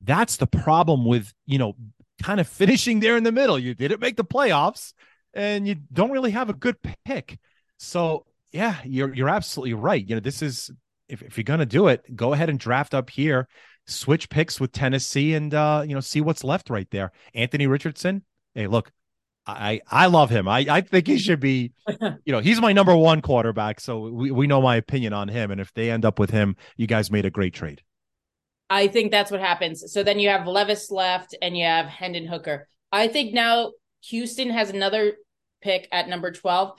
[0.01, 1.77] That's the problem with, you know,
[2.23, 3.59] kind of finishing there in the middle.
[3.59, 4.93] You didn't make the playoffs
[5.33, 7.39] and you don't really have a good pick.
[7.79, 10.07] So, yeah, you're you're absolutely right.
[10.07, 10.71] You know, this is
[11.09, 13.49] if, if you're gonna do it, go ahead and draft up here,
[13.87, 17.13] switch picks with Tennessee and uh, you know, see what's left right there.
[17.35, 18.25] Anthony Richardson.
[18.55, 18.93] Hey, look,
[19.47, 20.49] I I love him.
[20.49, 21.73] I I think he should be,
[22.25, 23.81] you know, he's my number one quarterback.
[23.81, 26.57] So we we know my opinion on him, and if they end up with him,
[26.77, 27.83] you guys made a great trade.
[28.71, 29.93] I think that's what happens.
[29.93, 32.69] So then you have Levis left, and you have Hendon Hooker.
[32.91, 33.73] I think now
[34.05, 35.17] Houston has another
[35.63, 36.79] pick at number twelve.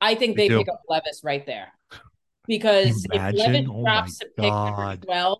[0.00, 1.72] I think they, they pick up Levis right there
[2.46, 3.38] because Imagine?
[3.40, 5.38] if Levis oh drops a pick number twelve,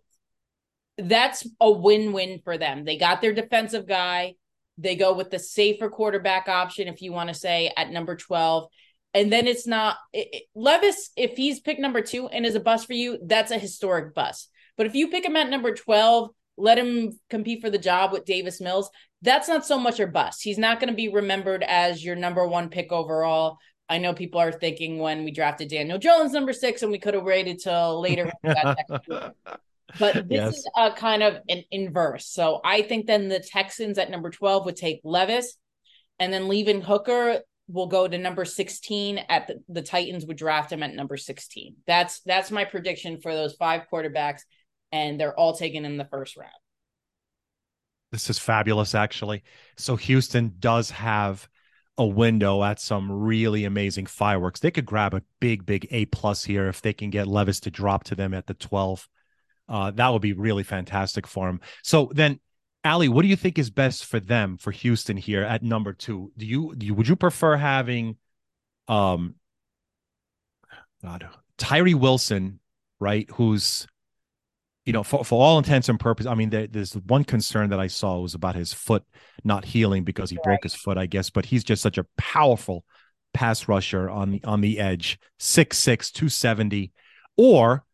[0.99, 2.85] that's a win-win for them.
[2.85, 4.35] They got their defensive guy
[4.79, 8.69] they go with the safer quarterback option, if you want to say, at number 12.
[9.15, 11.11] and then it's not it, it, Levis.
[11.17, 14.51] If he's picked number two and is a bust for you, that's a historic bust.
[14.77, 18.25] But if you pick him at number twelve, let him compete for the job with
[18.25, 18.91] Davis Mills.
[19.21, 20.43] That's not so much a bust.
[20.43, 23.59] He's not going to be remembered as your number one pick overall.
[23.89, 27.15] I know people are thinking when we drafted Daniel Jones number six and we could
[27.15, 28.33] have waited till later.
[29.99, 30.55] but this yes.
[30.57, 32.27] is a kind of an inverse.
[32.27, 35.57] So I think then the Texans at number 12 would take Levis
[36.19, 40.73] and then leaving Hooker will go to number 16 at the, the Titans would draft
[40.73, 41.77] him at number 16.
[41.87, 44.43] That's that's my prediction for those five quarterbacks
[44.91, 46.53] and they're all taken in the first round.
[48.11, 49.43] This is fabulous actually.
[49.77, 51.49] So Houston does have
[51.99, 54.61] a window at some really amazing fireworks.
[54.61, 57.71] They could grab a big big A plus here if they can get Levis to
[57.71, 59.09] drop to them at the 12.
[59.73, 61.61] Uh, that would be really fantastic for him.
[61.83, 62.39] So then
[62.85, 66.31] Ally, what do you think is best for them for Houston here at number two?
[66.37, 68.17] Do you, do you would you prefer having
[68.87, 69.37] um
[71.03, 72.61] God Tyree Wilson,
[73.01, 73.29] right?
[73.35, 73.87] Who's
[74.85, 77.79] you know, for, for all intents and purposes, I mean, there, there's one concern that
[77.79, 79.05] I saw was about his foot
[79.45, 80.45] not healing because he right.
[80.45, 81.31] broke his foot, I guess.
[81.31, 82.85] But he's just such a powerful
[83.33, 86.93] pass rusher on the on the edge, 6'6", 270.
[87.37, 87.85] Or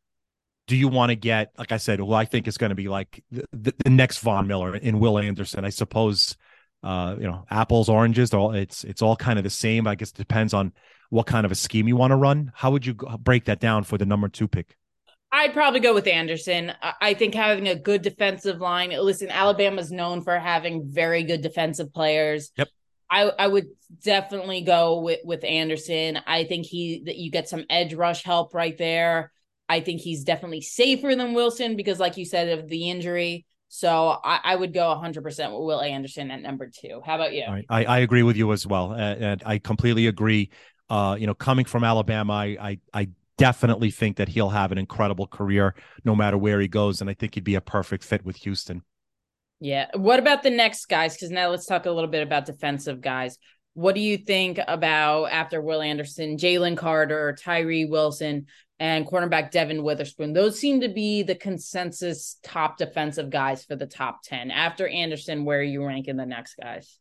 [0.69, 2.89] do you want to get, like I said, well, I think it's going to be
[2.89, 5.65] like the, the, next Von Miller in Will Anderson.
[5.65, 6.37] I suppose,
[6.83, 9.87] uh, you know, apples, oranges, all it's it's all kind of the same.
[9.87, 10.73] I guess it depends on
[11.09, 12.53] what kind of a scheme you want to run.
[12.55, 14.77] How would you break that down for the number two pick?
[15.33, 16.73] I'd probably go with Anderson.
[16.83, 18.91] I think having a good defensive line.
[18.91, 22.51] Listen, Alabama's known for having very good defensive players.
[22.57, 22.69] Yep.
[23.11, 23.69] I, I would
[24.03, 26.19] definitely go with, with Anderson.
[26.27, 29.33] I think he that you get some edge rush help right there.
[29.69, 33.45] I think he's definitely safer than Wilson because, like you said, of the injury.
[33.69, 37.03] So I, I would go 100% with Will Anderson at number two.
[37.05, 37.45] How about you?
[37.69, 38.93] I, I agree with you as well.
[38.93, 40.51] Uh, and I completely agree.
[40.89, 44.79] Uh, you know, coming from Alabama, I, I, I definitely think that he'll have an
[44.79, 47.03] incredible career no matter where he goes.
[47.03, 48.83] And I think he'd be a perfect fit with Houston.
[49.61, 49.89] Yeah.
[49.95, 51.15] What about the next guys?
[51.15, 53.37] Because now let's talk a little bit about defensive guys.
[53.75, 58.47] What do you think about after Will Anderson, Jalen Carter, Tyree Wilson?
[58.81, 60.33] And cornerback Devon Witherspoon.
[60.33, 64.53] Those seem to be the consensus top defensive guys for the top 10.
[64.53, 66.99] After Anderson, where are you ranking the next guys?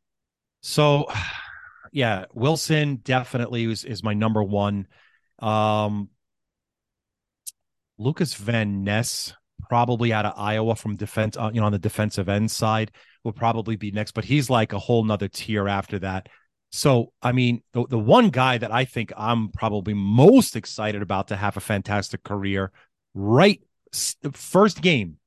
[0.62, 1.06] So,
[1.92, 4.88] yeah, Wilson definitely is, is my number one.
[5.40, 6.10] Um,
[7.98, 9.34] Lukas Van Ness,
[9.70, 12.92] probably out of Iowa from defense, uh, you know, on the defensive end side,
[13.24, 16.30] will probably be next, but he's like a whole nother tier after that.
[16.78, 21.30] So, I mean, the, the one guy that I think I'm probably most excited about
[21.30, 22.72] to have a fantastic career,
[23.16, 23.60] right?
[24.34, 25.18] First game,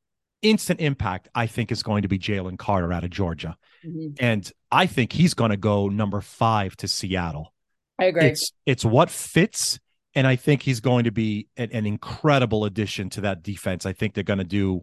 [0.43, 3.57] instant impact, I think is going to be Jalen Carter out of Georgia.
[3.85, 4.25] Mm-hmm.
[4.25, 7.53] And I think he's going to go number five to Seattle.
[7.99, 8.27] I agree.
[8.27, 9.81] It's, it's what fits.
[10.15, 13.87] And I think he's going to be an, an incredible addition to that defense.
[13.87, 14.83] I think they're going to do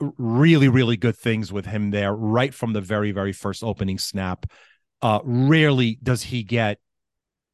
[0.00, 4.46] really, really good things with him there right from the very, very first opening snap
[5.04, 6.78] uh, rarely does he get,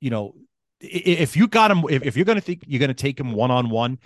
[0.00, 0.34] you know,
[0.80, 3.32] if you got him, if, if you're going to think you're going to take him
[3.32, 3.98] one on one,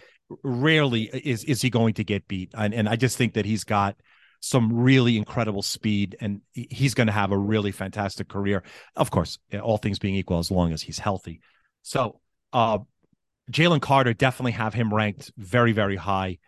[0.42, 2.52] rarely is is he going to get beat.
[2.56, 3.96] And, and I just think that he's got
[4.40, 8.62] some really incredible speed and he's going to have a really fantastic career.
[8.96, 11.40] Of course, all things being equal, as long as he's healthy.
[11.82, 12.20] So,
[12.54, 12.78] uh,
[13.52, 16.38] Jalen Carter definitely have him ranked very, very high.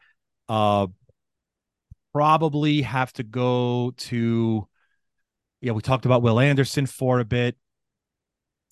[0.49, 0.87] Uh,
[2.15, 4.67] probably have to go to
[5.61, 7.57] yeah, we talked about Will Anderson for a bit.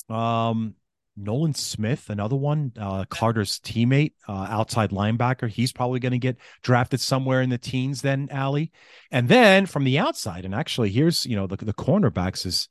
[0.09, 0.75] Um,
[1.16, 5.49] Nolan Smith, another one, uh, Carter's teammate, uh, outside linebacker.
[5.49, 8.66] He's probably going to get drafted somewhere in the teens, then, Ally.
[9.11, 12.68] And then from the outside, and actually, here's, you know, the, the cornerbacks is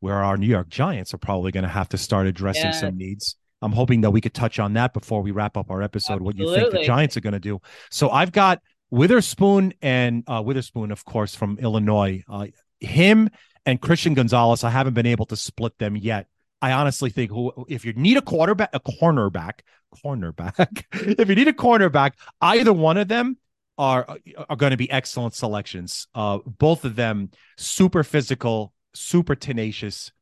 [0.00, 2.72] where our New York Giants are probably going to have to start addressing yeah.
[2.72, 3.36] some needs.
[3.62, 6.44] I'm hoping that we could touch on that before we wrap up our episode, Absolutely.
[6.44, 7.60] what you think the Giants are going to do.
[7.90, 12.24] So I've got Witherspoon and uh, Witherspoon, of course, from Illinois.
[12.28, 12.46] Uh,
[12.80, 13.30] him
[13.66, 14.64] and Christian Gonzalez.
[14.64, 16.26] I haven't been able to split them yet.
[16.60, 19.60] I honestly think who, if you need a quarterback, a cornerback,
[20.04, 20.84] cornerback,
[21.18, 23.36] if you need a cornerback, either one of them
[23.76, 24.06] are
[24.48, 26.06] are going to be excellent selections.
[26.14, 30.12] Uh, both of them super physical, super tenacious.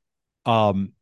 [0.47, 0.93] Um,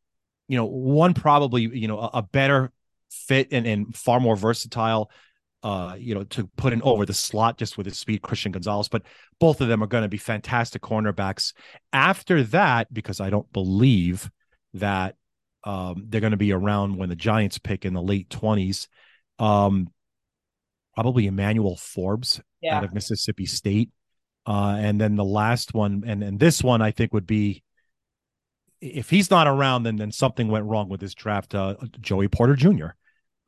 [0.49, 2.73] you know, one probably you know a, a better
[3.11, 5.11] fit and, and far more versatile
[5.63, 8.89] uh, you know, to put in over the slot just with his speed, Christian Gonzalez.
[8.89, 9.03] But
[9.39, 11.53] both of them are going to be fantastic cornerbacks.
[11.93, 14.31] After that, because I don't believe
[14.75, 15.17] that
[15.65, 18.89] um, they're going to be around when the Giants pick in the late 20s.
[19.39, 19.89] Um,
[20.95, 22.77] probably Emmanuel Forbes yeah.
[22.77, 23.91] out of Mississippi State.
[24.47, 27.63] Uh, and then the last one, and, and this one I think would be
[28.81, 31.55] if he's not around, then then something went wrong with this draft.
[31.55, 32.89] Uh, Joey Porter Jr.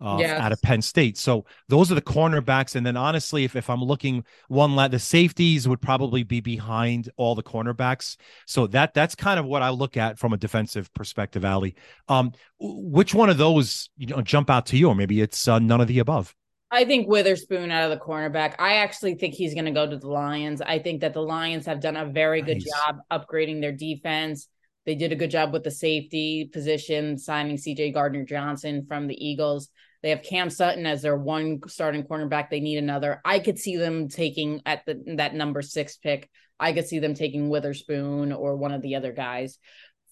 [0.02, 0.40] Uh, Yes.
[0.40, 1.16] out of Penn State.
[1.16, 2.74] So those are the cornerbacks.
[2.74, 7.08] And then honestly, if, if I'm looking one la the safeties would probably be behind
[7.16, 8.16] all the cornerbacks.
[8.44, 11.70] So that that's kind of what I look at from a defensive perspective, Ally.
[12.08, 15.60] Um, which one of those you know jump out to you, or maybe it's uh,
[15.60, 16.34] none of the above?
[16.72, 18.54] I think Witherspoon out of the cornerback.
[18.58, 20.62] I actually think he's going to go to the Lions.
[20.62, 24.48] I think that the Lions have done a very good job upgrading their defense.
[24.86, 29.14] They did a good job with the safety position, signing CJ Gardner Johnson from the
[29.14, 29.68] Eagles.
[30.02, 32.50] They have Cam Sutton as their one starting cornerback.
[32.50, 33.20] They need another.
[33.24, 36.28] I could see them taking at the that number six pick.
[36.58, 39.58] I could see them taking Witherspoon or one of the other guys.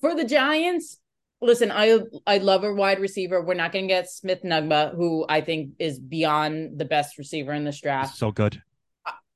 [0.00, 0.98] For the Giants,
[1.40, 3.42] listen, I I love a wide receiver.
[3.42, 7.52] We're not going to get Smith Nugma, who I think is beyond the best receiver
[7.52, 8.16] in this draft.
[8.16, 8.62] So good.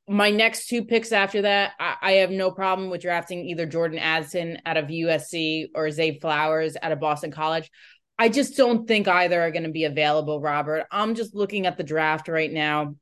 [0.06, 3.98] My next two picks after that, I, I have no problem with drafting either Jordan
[3.98, 7.70] Addison out of USC or Zay Flowers out of Boston College.
[8.18, 10.86] I just don't think either are going to be available, Robert.
[10.90, 12.94] I'm just looking at the draft right now.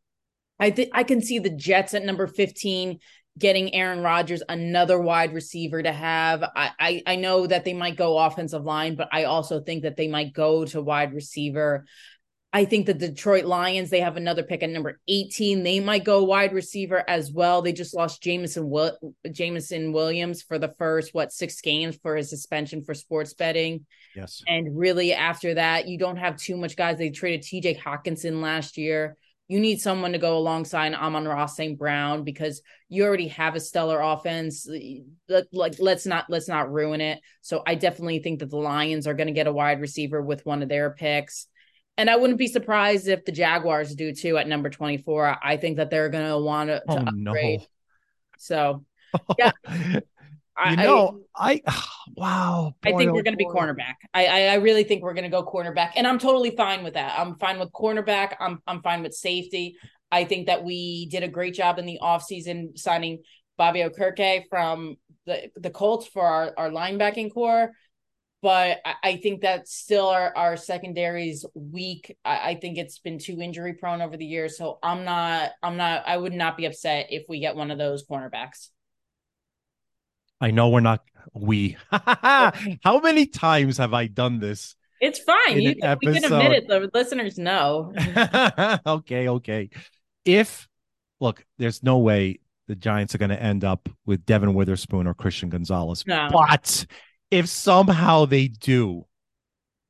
[0.58, 2.98] I think I can see the Jets at number 15
[3.38, 6.42] getting Aaron Rodgers, another wide receiver to have.
[6.42, 9.96] I, I I know that they might go offensive line, but I also think that
[9.96, 11.84] they might go to wide receiver.
[12.54, 15.62] I think the Detroit Lions, they have another pick at number 18.
[15.62, 17.62] They might go wide receiver as well.
[17.62, 22.28] They just lost Jameson Will- Jameson Williams for the first, what, six games for his
[22.28, 23.86] suspension for sports betting.
[24.14, 24.42] Yes.
[24.46, 26.98] And really, after that, you don't have too much guys.
[26.98, 29.16] They traded TJ Hockenson last year.
[29.48, 31.78] You need someone to go alongside Amon-Ra St.
[31.78, 34.68] Brown because you already have a stellar offense.
[35.28, 37.20] Let, like let's not let's not ruin it.
[37.42, 40.46] So I definitely think that the Lions are going to get a wide receiver with
[40.46, 41.48] one of their picks.
[41.98, 45.38] And I wouldn't be surprised if the Jaguars do too at number 24.
[45.42, 47.60] I think that they're going oh, to want to Oh upgrade.
[47.60, 47.66] no.
[48.38, 48.84] So
[49.38, 49.52] Yeah.
[50.62, 51.60] I, you I- know, I,
[52.16, 52.74] wow.
[52.82, 53.94] I think oh we're going to be cornerback.
[54.14, 56.94] I, I I really think we're going to go cornerback, and I'm totally fine with
[56.94, 57.18] that.
[57.18, 58.34] I'm fine with cornerback.
[58.40, 59.76] I'm I'm fine with safety.
[60.10, 63.22] I think that we did a great job in the offseason signing
[63.56, 64.96] Bobby Okereke from
[65.26, 67.72] the the Colts for our our linebacking corps.
[68.42, 72.16] But I, I think that still our, our secondary's weak.
[72.24, 74.58] I, I think it's been too injury prone over the years.
[74.58, 77.78] So I'm not I'm not I would not be upset if we get one of
[77.78, 78.68] those cornerbacks.
[80.42, 81.76] I know we're not we.
[81.90, 84.74] How many times have I done this?
[85.00, 85.60] It's fine.
[85.60, 86.68] You can, we can admit it.
[86.68, 87.94] The listeners know.
[88.86, 89.70] okay, okay.
[90.24, 90.68] If
[91.20, 95.14] look, there's no way the Giants are going to end up with Devon Witherspoon or
[95.14, 96.04] Christian Gonzalez.
[96.06, 96.28] No.
[96.32, 96.86] But
[97.30, 99.06] if somehow they do,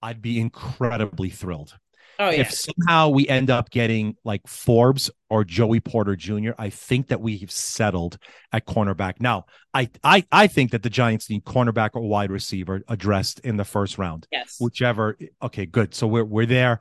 [0.03, 1.79] I'd be incredibly thrilled.
[2.19, 2.41] Oh yeah.
[2.41, 7.21] If somehow we end up getting like Forbes or Joey Porter Jr., I think that
[7.21, 8.19] we've settled
[8.53, 9.21] at cornerback.
[9.21, 13.57] Now, I I I think that the Giants need cornerback or wide receiver addressed in
[13.57, 14.57] the first round yes.
[14.61, 15.17] whichever.
[15.43, 15.95] Okay, good.
[15.95, 16.81] So we're we're there.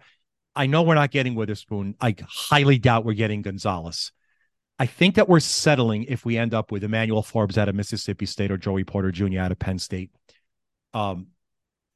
[0.55, 1.95] I know we're not getting Witherspoon.
[2.01, 4.11] I highly doubt we're getting Gonzalez.
[4.77, 8.25] I think that we're settling if we end up with Emmanuel Forbes out of Mississippi
[8.25, 9.39] State or Joey Porter Jr.
[9.39, 10.11] out of Penn State.
[10.93, 11.27] Um,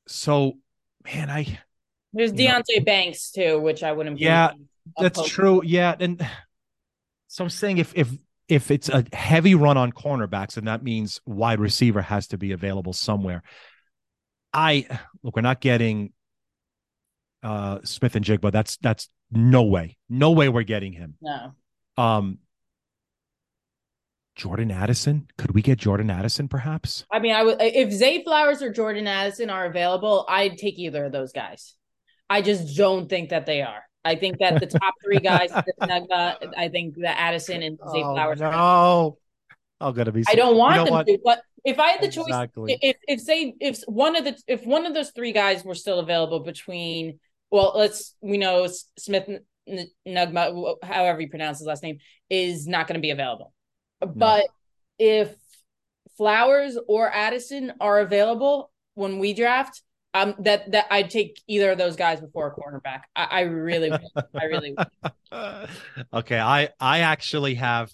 [0.08, 0.60] so
[1.04, 1.60] man, I
[2.16, 4.20] There's you know- Deonte Banks too, which I wouldn't.
[4.20, 4.52] Yeah,
[4.98, 5.62] that's opposed- true.
[5.64, 6.26] Yeah, and
[7.28, 8.10] so I'm saying if if
[8.48, 12.52] if it's a heavy run on cornerbacks, and that means wide receiver has to be
[12.54, 13.44] available somewhere.
[14.54, 14.88] I
[15.22, 16.14] look, we're not getting
[17.44, 18.52] uh Smith-Njigba.
[18.52, 21.16] That's that's no way, no way we're getting him.
[21.22, 21.52] No.
[21.98, 22.40] Um,
[24.36, 27.06] Jordan Addison, could we get Jordan Addison perhaps?
[27.12, 31.06] I mean, I would if Zay Flowers or Jordan Addison are available, I'd take either
[31.06, 31.76] of those guys.
[32.30, 33.84] I just don't think that they are.
[34.04, 35.50] I think that the top three guys,
[35.82, 38.42] Nugga, I think that Addison and Zay Flowers.
[38.42, 39.18] are- no.
[39.82, 40.24] I'm gonna be.
[40.28, 41.06] I don't want them what?
[41.06, 42.80] to, but if I had the choice, Exactly.
[42.82, 46.00] if if say if one of the if one of those three guys were still
[46.00, 47.20] available between
[47.52, 49.30] well let's we know Smith
[50.08, 51.98] Nugma however you pronounce his last name
[52.30, 53.52] is not going to be available
[54.00, 54.46] but
[54.98, 55.36] if
[56.18, 59.82] Flowers or Addison are available when we draft
[60.16, 63.92] um that that I'd take either of those guys before a cornerback I, I really
[63.92, 64.02] would.
[64.34, 65.70] I really would.
[66.14, 67.92] okay, I I actually have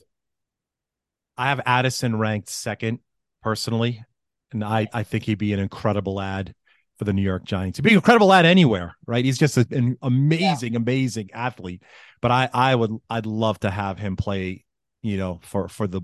[1.38, 3.00] I have Addison ranked second
[3.42, 4.06] personally,
[4.52, 6.54] and I I think he'd be an incredible ad
[6.98, 7.80] for the New York Giants.
[7.80, 9.26] He'd be an incredible ad anywhere, right?
[9.26, 11.82] He's just an amazing, amazing athlete.
[12.22, 14.66] But I I would I'd love to have him play,
[15.02, 16.02] you know, for for the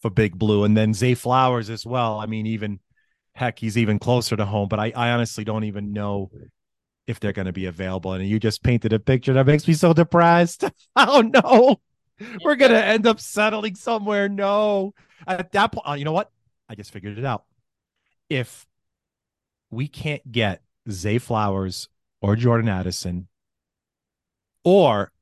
[0.00, 2.18] for Big Blue, and then Zay Flowers as well.
[2.18, 2.80] I mean, even
[3.38, 4.68] heck, he's even closer to home.
[4.68, 6.30] But I I honestly don't even know
[7.06, 8.12] if they're going to be available.
[8.12, 10.64] And you just painted a picture that makes me so depressed.
[10.96, 11.80] oh no,
[12.44, 14.28] we're going to end up settling somewhere.
[14.28, 14.94] No,
[15.26, 16.30] at that point, uh, you know what?
[16.68, 17.44] I just figured it out.
[18.28, 18.66] If
[19.70, 21.88] we can't get Zay Flowers
[22.20, 23.28] or Jordan Addison
[24.64, 25.12] or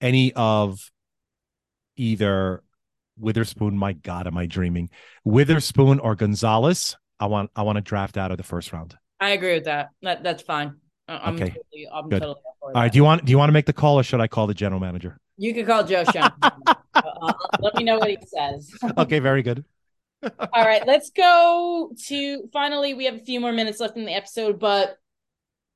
[0.00, 0.90] any of
[1.96, 2.62] either
[3.18, 4.90] Witherspoon, my God, am I dreaming?
[5.24, 6.96] Witherspoon or Gonzalez.
[7.18, 8.96] I want I want to draft out of the first round.
[9.20, 9.90] I agree with that.
[10.02, 10.76] That that's fine.
[11.08, 11.48] I'm okay.
[11.48, 12.20] Totally, I'm Good.
[12.20, 12.92] Totally All right.
[12.92, 14.54] Do you want do you want to make the call or should I call the
[14.54, 15.18] general manager?
[15.36, 16.30] You can call Joe Schoen.
[16.94, 18.72] uh, let me know what he says.
[18.98, 19.64] okay, very good.
[20.22, 22.94] All right, let's go to finally.
[22.94, 24.96] We have a few more minutes left in the episode, but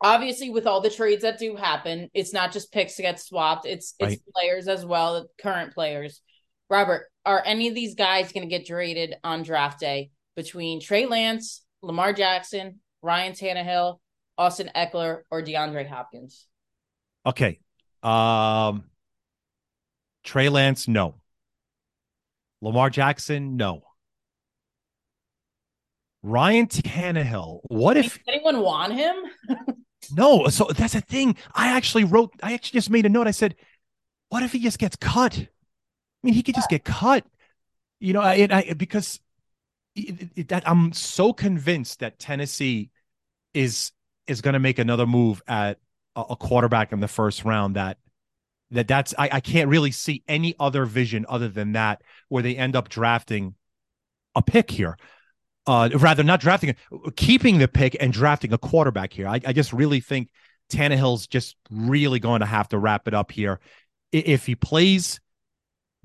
[0.01, 3.67] obviously, with all the trades that do happen, it's not just picks to get swapped;
[3.67, 4.21] it's it's right.
[4.35, 6.23] players as well, current players.
[6.71, 11.07] Robert, are any of these guys going to get traded on draft day between Trey
[11.07, 13.99] Lance, Lamar Jackson, Ryan Tannehill,
[14.39, 16.47] Austin Ekeler, or DeAndre Hopkins?
[17.27, 17.61] Okay.
[18.03, 18.85] Um
[20.25, 21.17] Trey Lance, no.
[22.61, 23.83] Lamar Jackson, no.
[26.23, 27.61] Ryan Tannehill.
[27.65, 29.17] What if anyone want him?
[30.13, 31.37] no, so that's a thing.
[31.55, 32.33] I actually wrote.
[32.43, 33.27] I actually just made a note.
[33.27, 33.57] I said,
[34.29, 35.47] "What if he just gets cut?
[36.23, 37.25] I mean, he could just get cut."
[37.99, 39.21] You know, I, I because
[39.95, 42.91] it, it, that I'm so convinced that Tennessee
[43.55, 43.93] is
[44.27, 45.79] is going to make another move at
[46.17, 47.77] a, a, quarterback in the first round.
[47.77, 47.99] That
[48.71, 52.57] that that's I, I can't really see any other vision other than that where they
[52.57, 53.55] end up drafting
[54.35, 54.97] a pick here
[55.67, 56.75] uh, rather not drafting,
[57.17, 59.29] keeping the pick and drafting a quarterback here.
[59.29, 60.31] I, I just really think
[60.71, 63.61] Tannehill's just really going to have to wrap it up here.
[64.13, 65.21] If he plays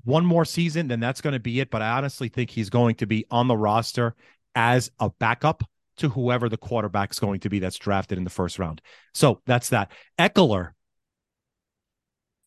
[0.06, 1.70] one more season, then that's going to be it.
[1.70, 4.14] But I honestly think he's going to be on the roster
[4.54, 5.62] as a backup
[5.98, 8.80] to whoever the quarterback's going to be that's drafted in the first round.
[9.14, 9.90] So that's that.
[10.18, 10.70] Ekeler,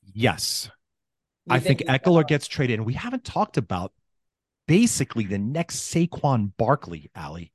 [0.03, 0.69] yes.
[1.45, 2.79] You I think, think Ekeler gets traded.
[2.79, 3.91] And we haven't talked about
[4.67, 7.45] basically the next Saquon Barkley, Ally.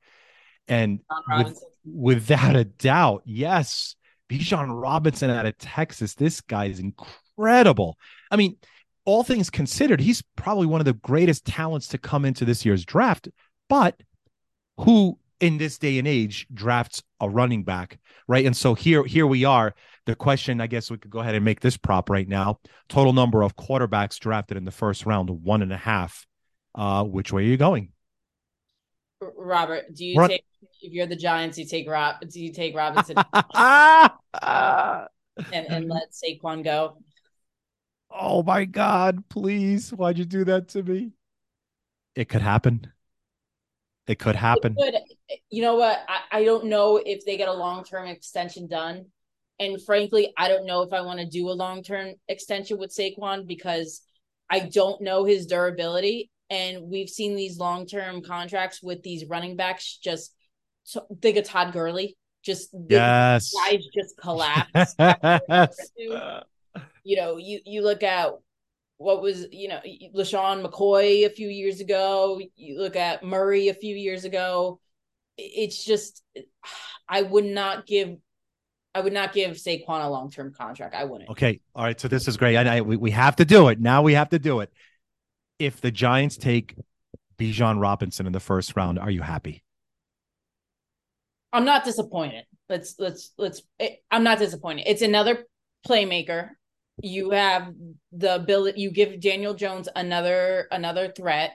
[0.68, 3.96] And with, without a doubt, yes,
[4.28, 6.14] Bijan Robinson out of Texas.
[6.14, 7.98] This guy is incredible.
[8.30, 8.56] I mean,
[9.04, 12.84] all things considered, he's probably one of the greatest talents to come into this year's
[12.84, 13.28] draft.
[13.68, 14.02] But
[14.78, 17.98] who in this day and age drafts a running back,
[18.28, 18.46] right?
[18.46, 19.74] And so here, here we are.
[20.06, 22.60] The question, I guess we could go ahead and make this prop right now.
[22.88, 26.26] Total number of quarterbacks drafted in the first round, one and a half.
[26.74, 27.90] Uh, which way are you going?
[29.20, 30.44] Robert, do you take
[30.82, 33.16] if you're the Giants, you take Rob do you take Robinson
[33.54, 34.10] and,
[35.52, 36.98] and let Saquon go?
[38.16, 39.90] Oh my god, please.
[39.90, 41.12] Why'd you do that to me?
[42.14, 42.92] It could happen.
[44.06, 44.76] It could happen.
[44.78, 44.94] It
[45.28, 45.38] could.
[45.50, 45.98] You know what?
[46.08, 49.06] I, I don't know if they get a long term extension done.
[49.58, 52.94] And frankly, I don't know if I want to do a long term extension with
[52.94, 54.02] Saquon because
[54.48, 59.56] I don't know his durability and we've seen these long term contracts with these running
[59.56, 60.34] backs just
[60.84, 62.16] so, think of Todd Gurley.
[62.44, 64.94] Just yes, guys just collapse.
[67.04, 68.32] you know, you you look at
[68.96, 69.80] what was you know
[70.14, 72.40] LeSean McCoy a few years ago.
[72.56, 74.80] You look at Murray a few years ago.
[75.36, 76.22] It's just
[77.08, 78.16] I would not give
[78.94, 80.94] I would not give Saquon a long term contract.
[80.94, 81.30] I wouldn't.
[81.30, 82.00] Okay, all right.
[82.00, 82.56] So this is great.
[82.56, 84.02] And I, we we have to do it now.
[84.02, 84.72] We have to do it
[85.58, 86.76] if the Giants take
[87.38, 89.62] Bijan Robinson in the first round, are you happy?
[91.52, 92.44] I'm not disappointed.
[92.68, 93.62] Let's let's let's.
[93.78, 94.84] It, eh, I'm not disappointed.
[94.86, 95.46] It's another
[95.86, 96.50] playmaker.
[97.02, 97.72] You have
[98.12, 98.80] the ability.
[98.80, 101.52] You give Daniel Jones another another threat,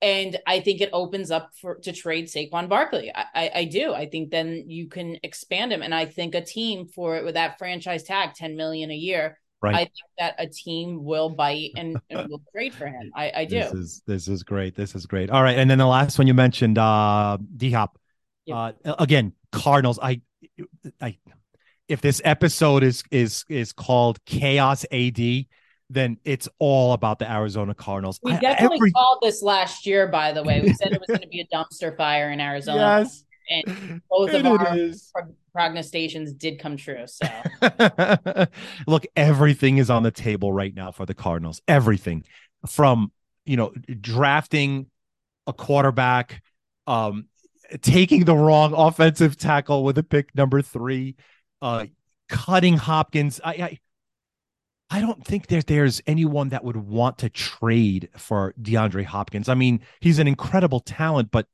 [0.00, 3.12] and I think it opens up for to trade Saquon Barkley.
[3.14, 3.92] I, I, I do.
[3.92, 7.34] I think then you can expand him, and I think a team for it with
[7.34, 9.74] that franchise tag, ten million a year, Right.
[9.74, 13.10] I think that a team will bite and, and will trade for him.
[13.14, 13.58] I, I do.
[13.58, 14.74] This is this is great.
[14.74, 15.28] This is great.
[15.28, 17.98] All right, and then the last one you mentioned, uh, D Hop.
[18.46, 18.56] Yep.
[18.56, 19.98] Uh, again, Cardinals.
[20.02, 20.22] I,
[21.00, 21.18] I,
[21.90, 25.18] if this episode is is is called Chaos AD,
[25.90, 28.20] then it's all about the Arizona Cardinals.
[28.22, 28.92] We definitely I, every...
[28.92, 30.60] called this last year, by the way.
[30.60, 33.00] We said it was going to be a dumpster fire in Arizona.
[33.00, 33.24] Yes.
[33.50, 37.06] And both of our prognostications did come true.
[37.08, 37.26] So,
[38.86, 41.60] look, everything is on the table right now for the Cardinals.
[41.66, 42.22] Everything
[42.68, 43.10] from,
[43.44, 44.86] you know, drafting
[45.48, 46.40] a quarterback,
[46.86, 47.26] um,
[47.82, 51.16] taking the wrong offensive tackle with a pick number three,
[51.62, 51.86] uh,
[52.28, 53.40] cutting Hopkins.
[53.44, 53.78] I, I
[54.92, 59.48] I don't think that there's anyone that would want to trade for DeAndre Hopkins.
[59.48, 61.46] I mean, he's an incredible talent, but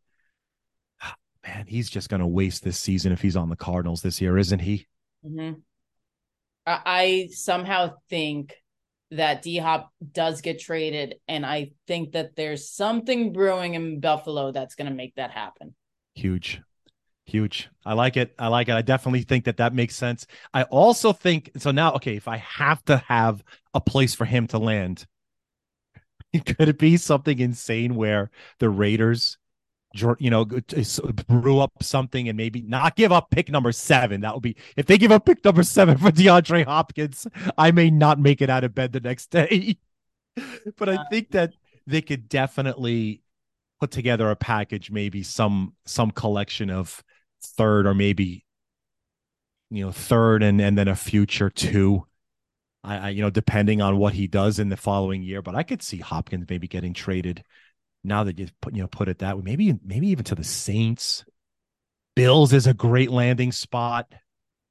[1.46, 4.38] man, he's just going to waste this season if he's on the Cardinals this year,
[4.38, 4.86] isn't he?
[5.24, 5.60] Mm-hmm.
[6.68, 8.54] I somehow think
[9.12, 14.50] that D Hop does get traded, and I think that there's something brewing in Buffalo
[14.50, 15.76] that's going to make that happen.
[16.14, 16.60] Huge.
[17.26, 17.68] Huge.
[17.84, 18.34] I like it.
[18.38, 18.74] I like it.
[18.74, 20.26] I definitely think that that makes sense.
[20.54, 21.72] I also think so.
[21.72, 23.42] Now, okay, if I have to have
[23.74, 25.06] a place for him to land,
[26.46, 29.38] could it be something insane where the Raiders,
[30.18, 34.20] you know, brew up something and maybe not give up pick number seven?
[34.20, 37.26] That would be if they give up pick number seven for DeAndre Hopkins,
[37.58, 39.78] I may not make it out of bed the next day.
[40.76, 41.54] but I think that
[41.88, 43.22] they could definitely
[43.80, 47.02] put together a package, maybe some some collection of
[47.42, 48.44] third or maybe
[49.70, 52.06] you know third and and then a future two.
[52.84, 55.62] I, I you know depending on what he does in the following year, but I
[55.62, 57.42] could see Hopkins maybe getting traded.
[58.04, 60.44] Now that you put you know put it that way, maybe maybe even to the
[60.44, 61.24] Saints.
[62.14, 64.10] Bills is a great landing spot.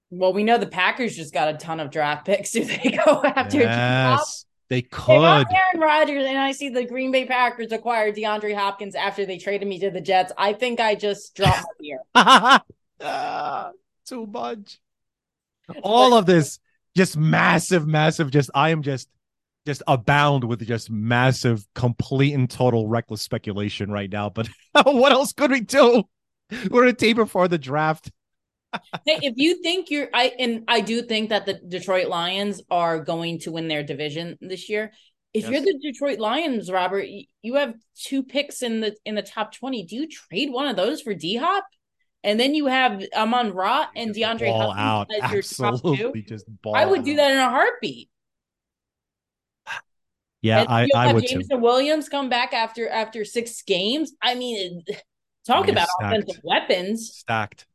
[0.10, 2.52] Well, we know the Packers just got a ton of draft picks.
[2.54, 3.60] Do they go after?
[3.60, 4.46] Yes.
[4.68, 5.14] They could.
[5.14, 9.26] If I'm Aaron Rodgers and I see the Green Bay Packers acquire DeAndre Hopkins after
[9.26, 10.32] they traded me to the Jets.
[10.38, 12.62] I think I just dropped my beer.
[13.00, 13.72] uh,
[14.06, 14.80] too much.
[15.84, 16.60] All of this,
[16.96, 18.32] just massive, massive.
[18.32, 19.08] Just I am just,
[19.68, 24.30] just abound with just massive, complete and total reckless speculation right now.
[24.30, 24.50] But
[24.84, 26.04] what else could we do?
[26.70, 28.12] We're a day before the draft
[29.06, 33.00] hey, if you think you're, I and I do think that the Detroit Lions are
[33.00, 34.92] going to win their division this year.
[35.34, 35.52] If yes.
[35.52, 37.06] you're the Detroit Lions, Robert,
[37.42, 39.86] you have two picks in the in the top twenty.
[39.86, 41.66] Do you trade one of those for D Hop?
[42.24, 45.08] And then you have Amon Ra and just DeAndre ball out.
[45.22, 46.22] as your Absolutely top two.
[46.24, 47.06] Just ball I would out.
[47.06, 48.10] do that in a heartbeat.
[50.42, 51.64] Yeah, and I, I would Jameson too.
[51.64, 54.14] Williams come back after after six games.
[54.22, 54.84] I mean,
[55.48, 56.14] talk about stacked.
[56.14, 57.12] offensive weapons.
[57.16, 57.66] Stacked.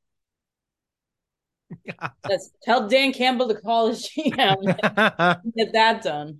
[2.29, 4.65] Let's tell Dan Campbell to call his GM.
[5.57, 6.39] get that done.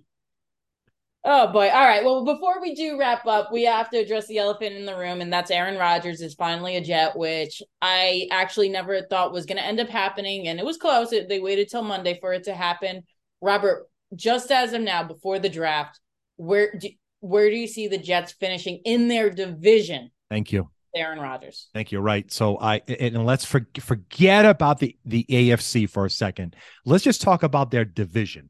[1.23, 1.69] Oh boy.
[1.69, 2.03] All right.
[2.03, 5.21] Well, before we do wrap up, we have to address the elephant in the room,
[5.21, 9.57] and that's Aaron Rodgers is finally a Jet, which I actually never thought was going
[9.57, 10.47] to end up happening.
[10.47, 11.11] And it was close.
[11.11, 13.03] They waited till Monday for it to happen.
[13.39, 15.99] Robert, just as of now, before the draft,
[16.37, 20.09] where do, where do you see the Jets finishing in their division?
[20.29, 20.71] Thank you.
[20.93, 21.69] Aaron Rodgers.
[21.73, 21.99] Thank you.
[21.99, 22.31] Right.
[22.31, 26.55] So I and let's for, forget about the the AFC for a second.
[26.85, 28.49] Let's just talk about their division.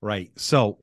[0.00, 0.30] Right.
[0.36, 0.78] So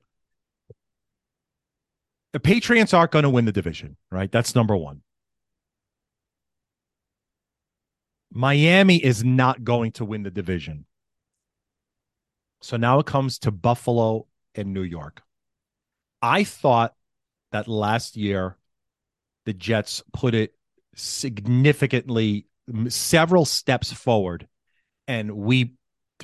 [2.33, 3.97] the Patriots aren't going to win the division.
[4.11, 4.31] Right.
[4.31, 5.01] That's number one.
[8.31, 10.85] Miami is not going to win the division.
[12.61, 15.23] So now it comes to Buffalo and New York.
[16.21, 16.93] I thought
[17.51, 18.57] that last year
[19.45, 20.53] the Jets put it
[20.99, 22.45] significantly
[22.87, 24.47] several steps forward.
[25.07, 25.73] And we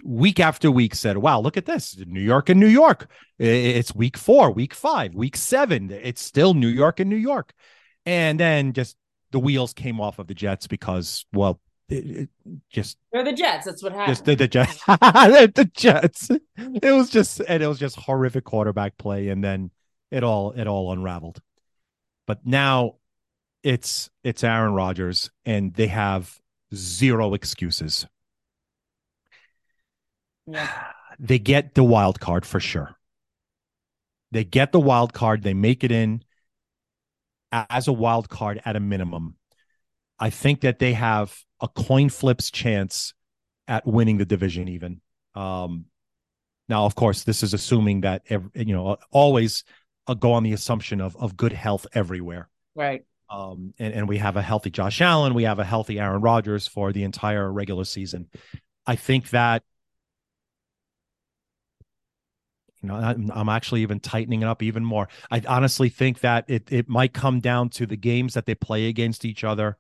[0.04, 3.10] week after week said wow look at this new york and new york.
[3.40, 7.54] It's week four week five week seven it's still new york and new york.
[8.06, 8.98] And then just
[9.32, 12.30] the wheels came off of the jets because well it, it
[12.70, 14.12] just they're the jets that's what happened.
[14.12, 14.82] Just the, the jets.
[14.88, 16.30] The jets.
[16.58, 19.72] It was just and it was just horrific quarterback play and then
[20.12, 21.40] it all it all unraveled.
[22.28, 22.96] But now
[23.66, 26.40] it's it's Aaron Rodgers, and they have
[26.74, 28.08] zero excuses.
[30.48, 30.70] Yeah.
[31.18, 32.98] They get the wild card for sure.
[34.32, 35.44] They get the wild card.
[35.44, 36.26] They make it in
[37.54, 39.38] as a wild card at a minimum.
[40.20, 43.14] I think that they have a coin flips chance
[43.66, 44.68] at winning the division.
[44.68, 45.00] Even
[45.36, 45.86] um,
[46.68, 49.64] now, of course, this is assuming that every, you know always
[50.08, 52.50] uh, go on the assumption of of good health everywhere.
[52.76, 53.06] Right.
[53.30, 56.68] Um, and, and we have a healthy Josh Allen, we have a healthy Aaron Rodgers
[56.68, 58.30] for the entire regular season.
[58.86, 59.64] I think that
[62.82, 65.08] you know I'm, I'm actually even tightening it up even more.
[65.32, 68.88] I honestly think that it it might come down to the games that they play
[68.88, 69.78] against each other,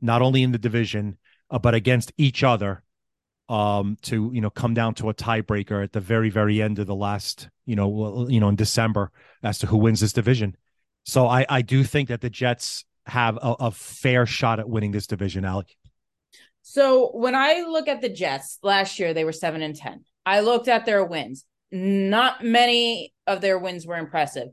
[0.00, 1.18] not only in the division
[1.50, 2.82] uh, but against each other
[3.48, 6.86] um to you know come down to a tiebreaker at the very very end of
[6.86, 9.10] the last you know you know in December
[9.42, 10.56] as to who wins this division.
[11.04, 14.92] So I I do think that the Jets have a, a fair shot at winning
[14.92, 15.62] this division, Ally?
[16.62, 20.04] So when I look at the Jets last year, they were seven and ten.
[20.26, 21.44] I looked at their wins.
[21.72, 24.48] Not many of their wins were impressive.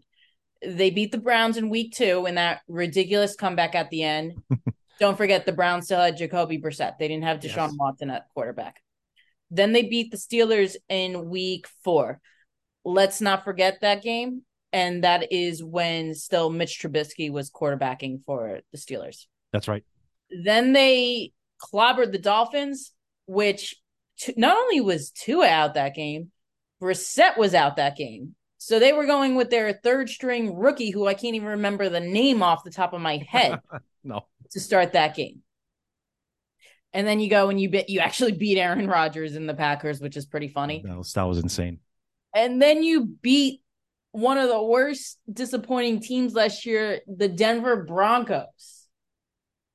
[0.66, 4.34] They beat the Browns in week two in that ridiculous comeback at the end.
[5.00, 6.98] Don't forget the Browns still had Jacoby Brissett.
[6.98, 7.76] They didn't have Deshaun yes.
[7.78, 8.82] Watson at quarterback.
[9.52, 12.22] Then they beat the Steelers in week four.
[12.86, 14.44] Let's not forget that game
[14.76, 19.26] and that is when still Mitch Trubisky was quarterbacking for the Steelers.
[19.54, 19.86] That's right.
[20.30, 21.32] Then they
[21.64, 22.92] clobbered the Dolphins,
[23.26, 23.78] which
[24.20, 26.30] t- not only was Tua out that game,
[26.82, 28.36] Brissett was out that game.
[28.58, 32.02] So they were going with their third string rookie, who I can't even remember the
[32.02, 33.62] name off the top of my head,
[34.04, 35.42] no, to start that game.
[36.92, 40.02] And then you go and you bit you actually beat Aaron Rodgers in the Packers,
[40.02, 40.84] which is pretty funny.
[40.86, 41.80] That was, that was insane.
[42.34, 43.62] And then you beat
[44.16, 48.88] one of the worst disappointing teams last year, the Denver Broncos,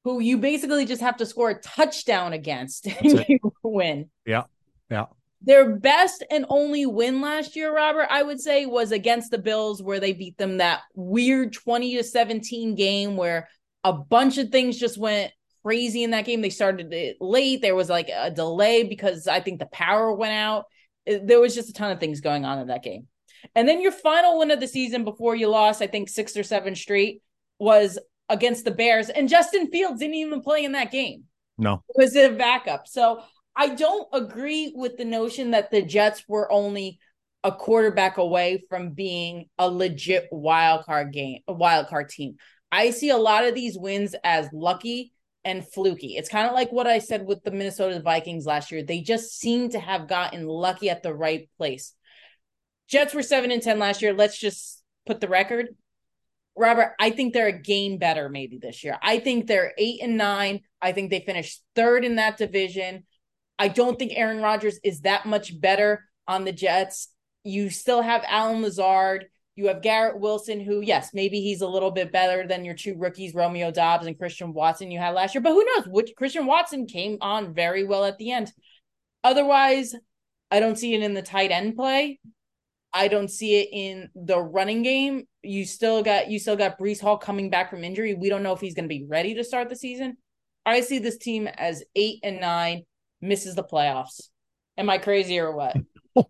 [0.04, 4.08] who you basically just have to score a touchdown against and you win.
[4.24, 4.44] Yeah.
[4.90, 5.06] Yeah.
[5.42, 9.82] Their best and only win last year, Robert, I would say, was against the Bills,
[9.82, 13.48] where they beat them that weird 20 to 17 game where
[13.84, 15.32] a bunch of things just went
[15.62, 16.40] crazy in that game.
[16.40, 17.60] They started it late.
[17.60, 20.64] There was like a delay because I think the power went out.
[21.06, 23.06] There was just a ton of things going on in that game.
[23.54, 26.42] And then your final win of the season before you lost, I think six or
[26.42, 27.22] seven straight,
[27.58, 29.08] was against the Bears.
[29.08, 31.24] And Justin Fields didn't even play in that game.
[31.58, 31.82] No.
[31.88, 32.86] It was a backup.
[32.86, 33.22] So
[33.56, 36.98] I don't agree with the notion that the Jets were only
[37.42, 42.36] a quarterback away from being a legit wild card game, a wild card team.
[42.72, 45.12] I see a lot of these wins as lucky
[45.44, 46.16] and fluky.
[46.16, 48.82] It's kind of like what I said with the Minnesota Vikings last year.
[48.82, 51.94] They just seem to have gotten lucky at the right place.
[52.90, 54.12] Jets were 7 and 10 last year.
[54.12, 55.68] Let's just put the record.
[56.56, 58.98] Robert, I think they're a game better maybe this year.
[59.02, 60.60] I think they're 8 and 9.
[60.82, 63.04] I think they finished third in that division.
[63.58, 67.08] I don't think Aaron Rodgers is that much better on the Jets.
[67.44, 69.26] You still have Allen Lazard.
[69.54, 72.96] You have Garrett Wilson, who, yes, maybe he's a little bit better than your two
[72.96, 75.42] rookies, Romeo Doubs and Christian Watson, you had last year.
[75.42, 75.86] But who knows?
[75.86, 78.52] Which Christian Watson came on very well at the end.
[79.22, 79.94] Otherwise,
[80.50, 82.20] I don't see it in the tight end play.
[82.92, 85.24] I don't see it in the running game.
[85.42, 88.14] You still got you still got Breece Hall coming back from injury.
[88.14, 90.16] We don't know if he's going to be ready to start the season.
[90.66, 92.84] I see this team as eight and nine
[93.20, 94.28] misses the playoffs.
[94.76, 95.76] Am I crazy or what?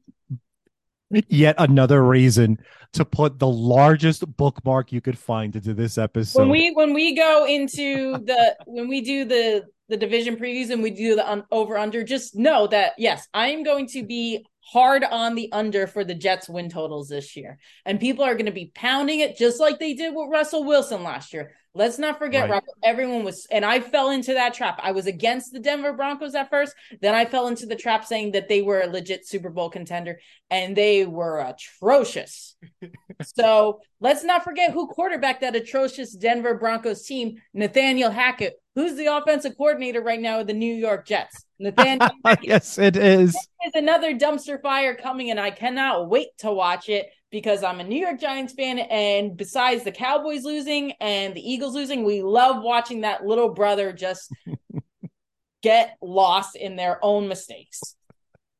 [1.28, 2.58] Yet another reason
[2.92, 6.40] to put the largest bookmark you could find into this episode.
[6.40, 10.82] When we when we go into the when we do the the division previews and
[10.82, 14.46] we do the un- over under, just know that yes, I am going to be
[14.70, 17.58] hard on the under for the Jets win totals this year.
[17.84, 21.02] And people are going to be pounding it just like they did with Russell Wilson
[21.02, 21.52] last year.
[21.74, 22.50] Let's not forget, right.
[22.50, 24.80] Robert, everyone was, and I fell into that trap.
[24.82, 26.74] I was against the Denver Broncos at first.
[27.00, 30.18] Then I fell into the trap saying that they were a legit Super Bowl contender,
[30.50, 32.56] and they were atrocious.
[33.22, 39.06] so let's not forget who quarterbacked that atrocious Denver Broncos team, Nathaniel Hackett, who's the
[39.06, 41.44] offensive coordinator right now of the New York Jets.
[41.58, 42.10] Nathaniel
[42.42, 43.34] yes, it is.
[43.66, 47.84] Is another dumpster fire coming, and I cannot wait to watch it because I'm a
[47.84, 48.78] New York Giants fan.
[48.78, 53.92] And besides the Cowboys losing and the Eagles losing, we love watching that little brother
[53.92, 54.32] just
[55.62, 57.96] get lost in their own mistakes.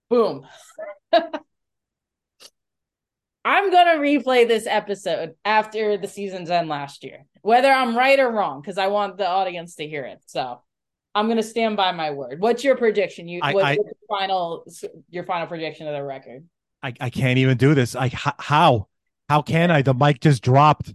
[0.08, 0.46] Boom.
[3.45, 8.18] I'm going to replay this episode after the season's end last year, whether I'm right
[8.18, 10.20] or wrong, because I want the audience to hear it.
[10.26, 10.61] So
[11.14, 12.41] I'm going to stand by my word.
[12.41, 13.28] What's your prediction?
[13.28, 14.64] You I, what's I, your final
[15.09, 16.45] your final prediction of the record?
[16.82, 17.97] I, I can't even do this.
[17.97, 18.88] I how
[19.28, 19.82] how can I?
[19.82, 20.95] The mic just dropped.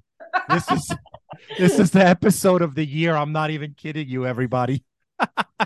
[0.49, 0.95] This is
[1.57, 3.15] this is the episode of the year.
[3.15, 4.83] I'm not even kidding you, everybody.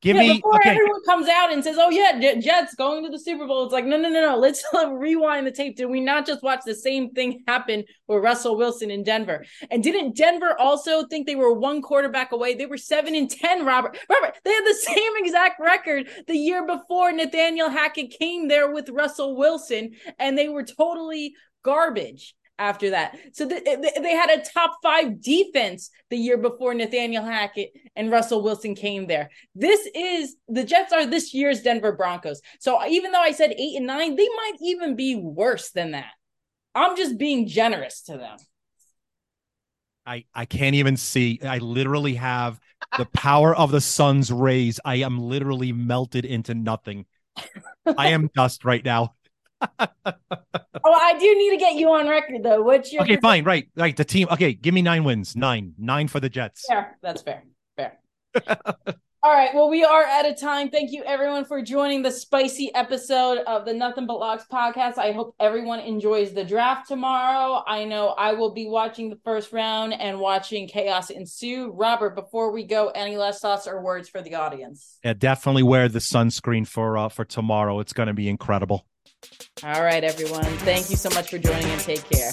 [0.00, 0.70] Give yeah, me before okay.
[0.70, 3.84] everyone comes out and says, "Oh yeah, Jets going to the Super Bowl." It's like,
[3.84, 4.36] no, no, no, no.
[4.46, 5.76] Let's rewind the tape.
[5.76, 9.44] Did we not just watch the same thing happen with Russell Wilson in Denver?
[9.70, 12.54] And didn't Denver also think they were one quarterback away?
[12.54, 13.64] They were seven and ten.
[13.64, 18.72] Robert, Robert, they had the same exact record the year before Nathaniel Hackett came there
[18.72, 23.18] with Russell Wilson, and they were totally garbage after that.
[23.32, 28.42] So th- they had a top five defense the year before Nathaniel Hackett and Russell
[28.42, 29.30] Wilson came there.
[29.54, 32.40] This is the Jets are this year's Denver Broncos.
[32.60, 36.12] So even though I said eight and nine, they might even be worse than that.
[36.74, 38.36] I'm just being generous to them.
[40.06, 41.40] I, I can't even see.
[41.42, 42.60] I literally have
[42.96, 44.78] the power of the sun's rays.
[44.84, 47.06] I am literally melted into nothing.
[47.86, 49.14] I am dust right now.
[50.84, 52.62] oh, I do need to get you on record though.
[52.62, 53.16] What's your okay?
[53.16, 53.96] Fine, right, right.
[53.96, 54.28] The team.
[54.30, 55.36] Okay, give me nine wins.
[55.36, 56.66] Nine, nine for the Jets.
[56.68, 57.44] Yeah, that's fair.
[57.76, 57.98] Fair.
[59.26, 59.52] All right.
[59.52, 60.70] Well, we are out of time.
[60.70, 64.98] Thank you, everyone, for joining the spicy episode of the Nothing But Locks podcast.
[64.98, 67.64] I hope everyone enjoys the draft tomorrow.
[67.66, 71.72] I know I will be watching the first round and watching chaos ensue.
[71.72, 74.98] Robert, before we go, any last thoughts or words for the audience?
[75.02, 77.80] Yeah, definitely wear the sunscreen for uh, for tomorrow.
[77.80, 78.86] It's going to be incredible.
[79.62, 80.44] All right, everyone.
[80.44, 82.32] Thank you so much for joining and take care.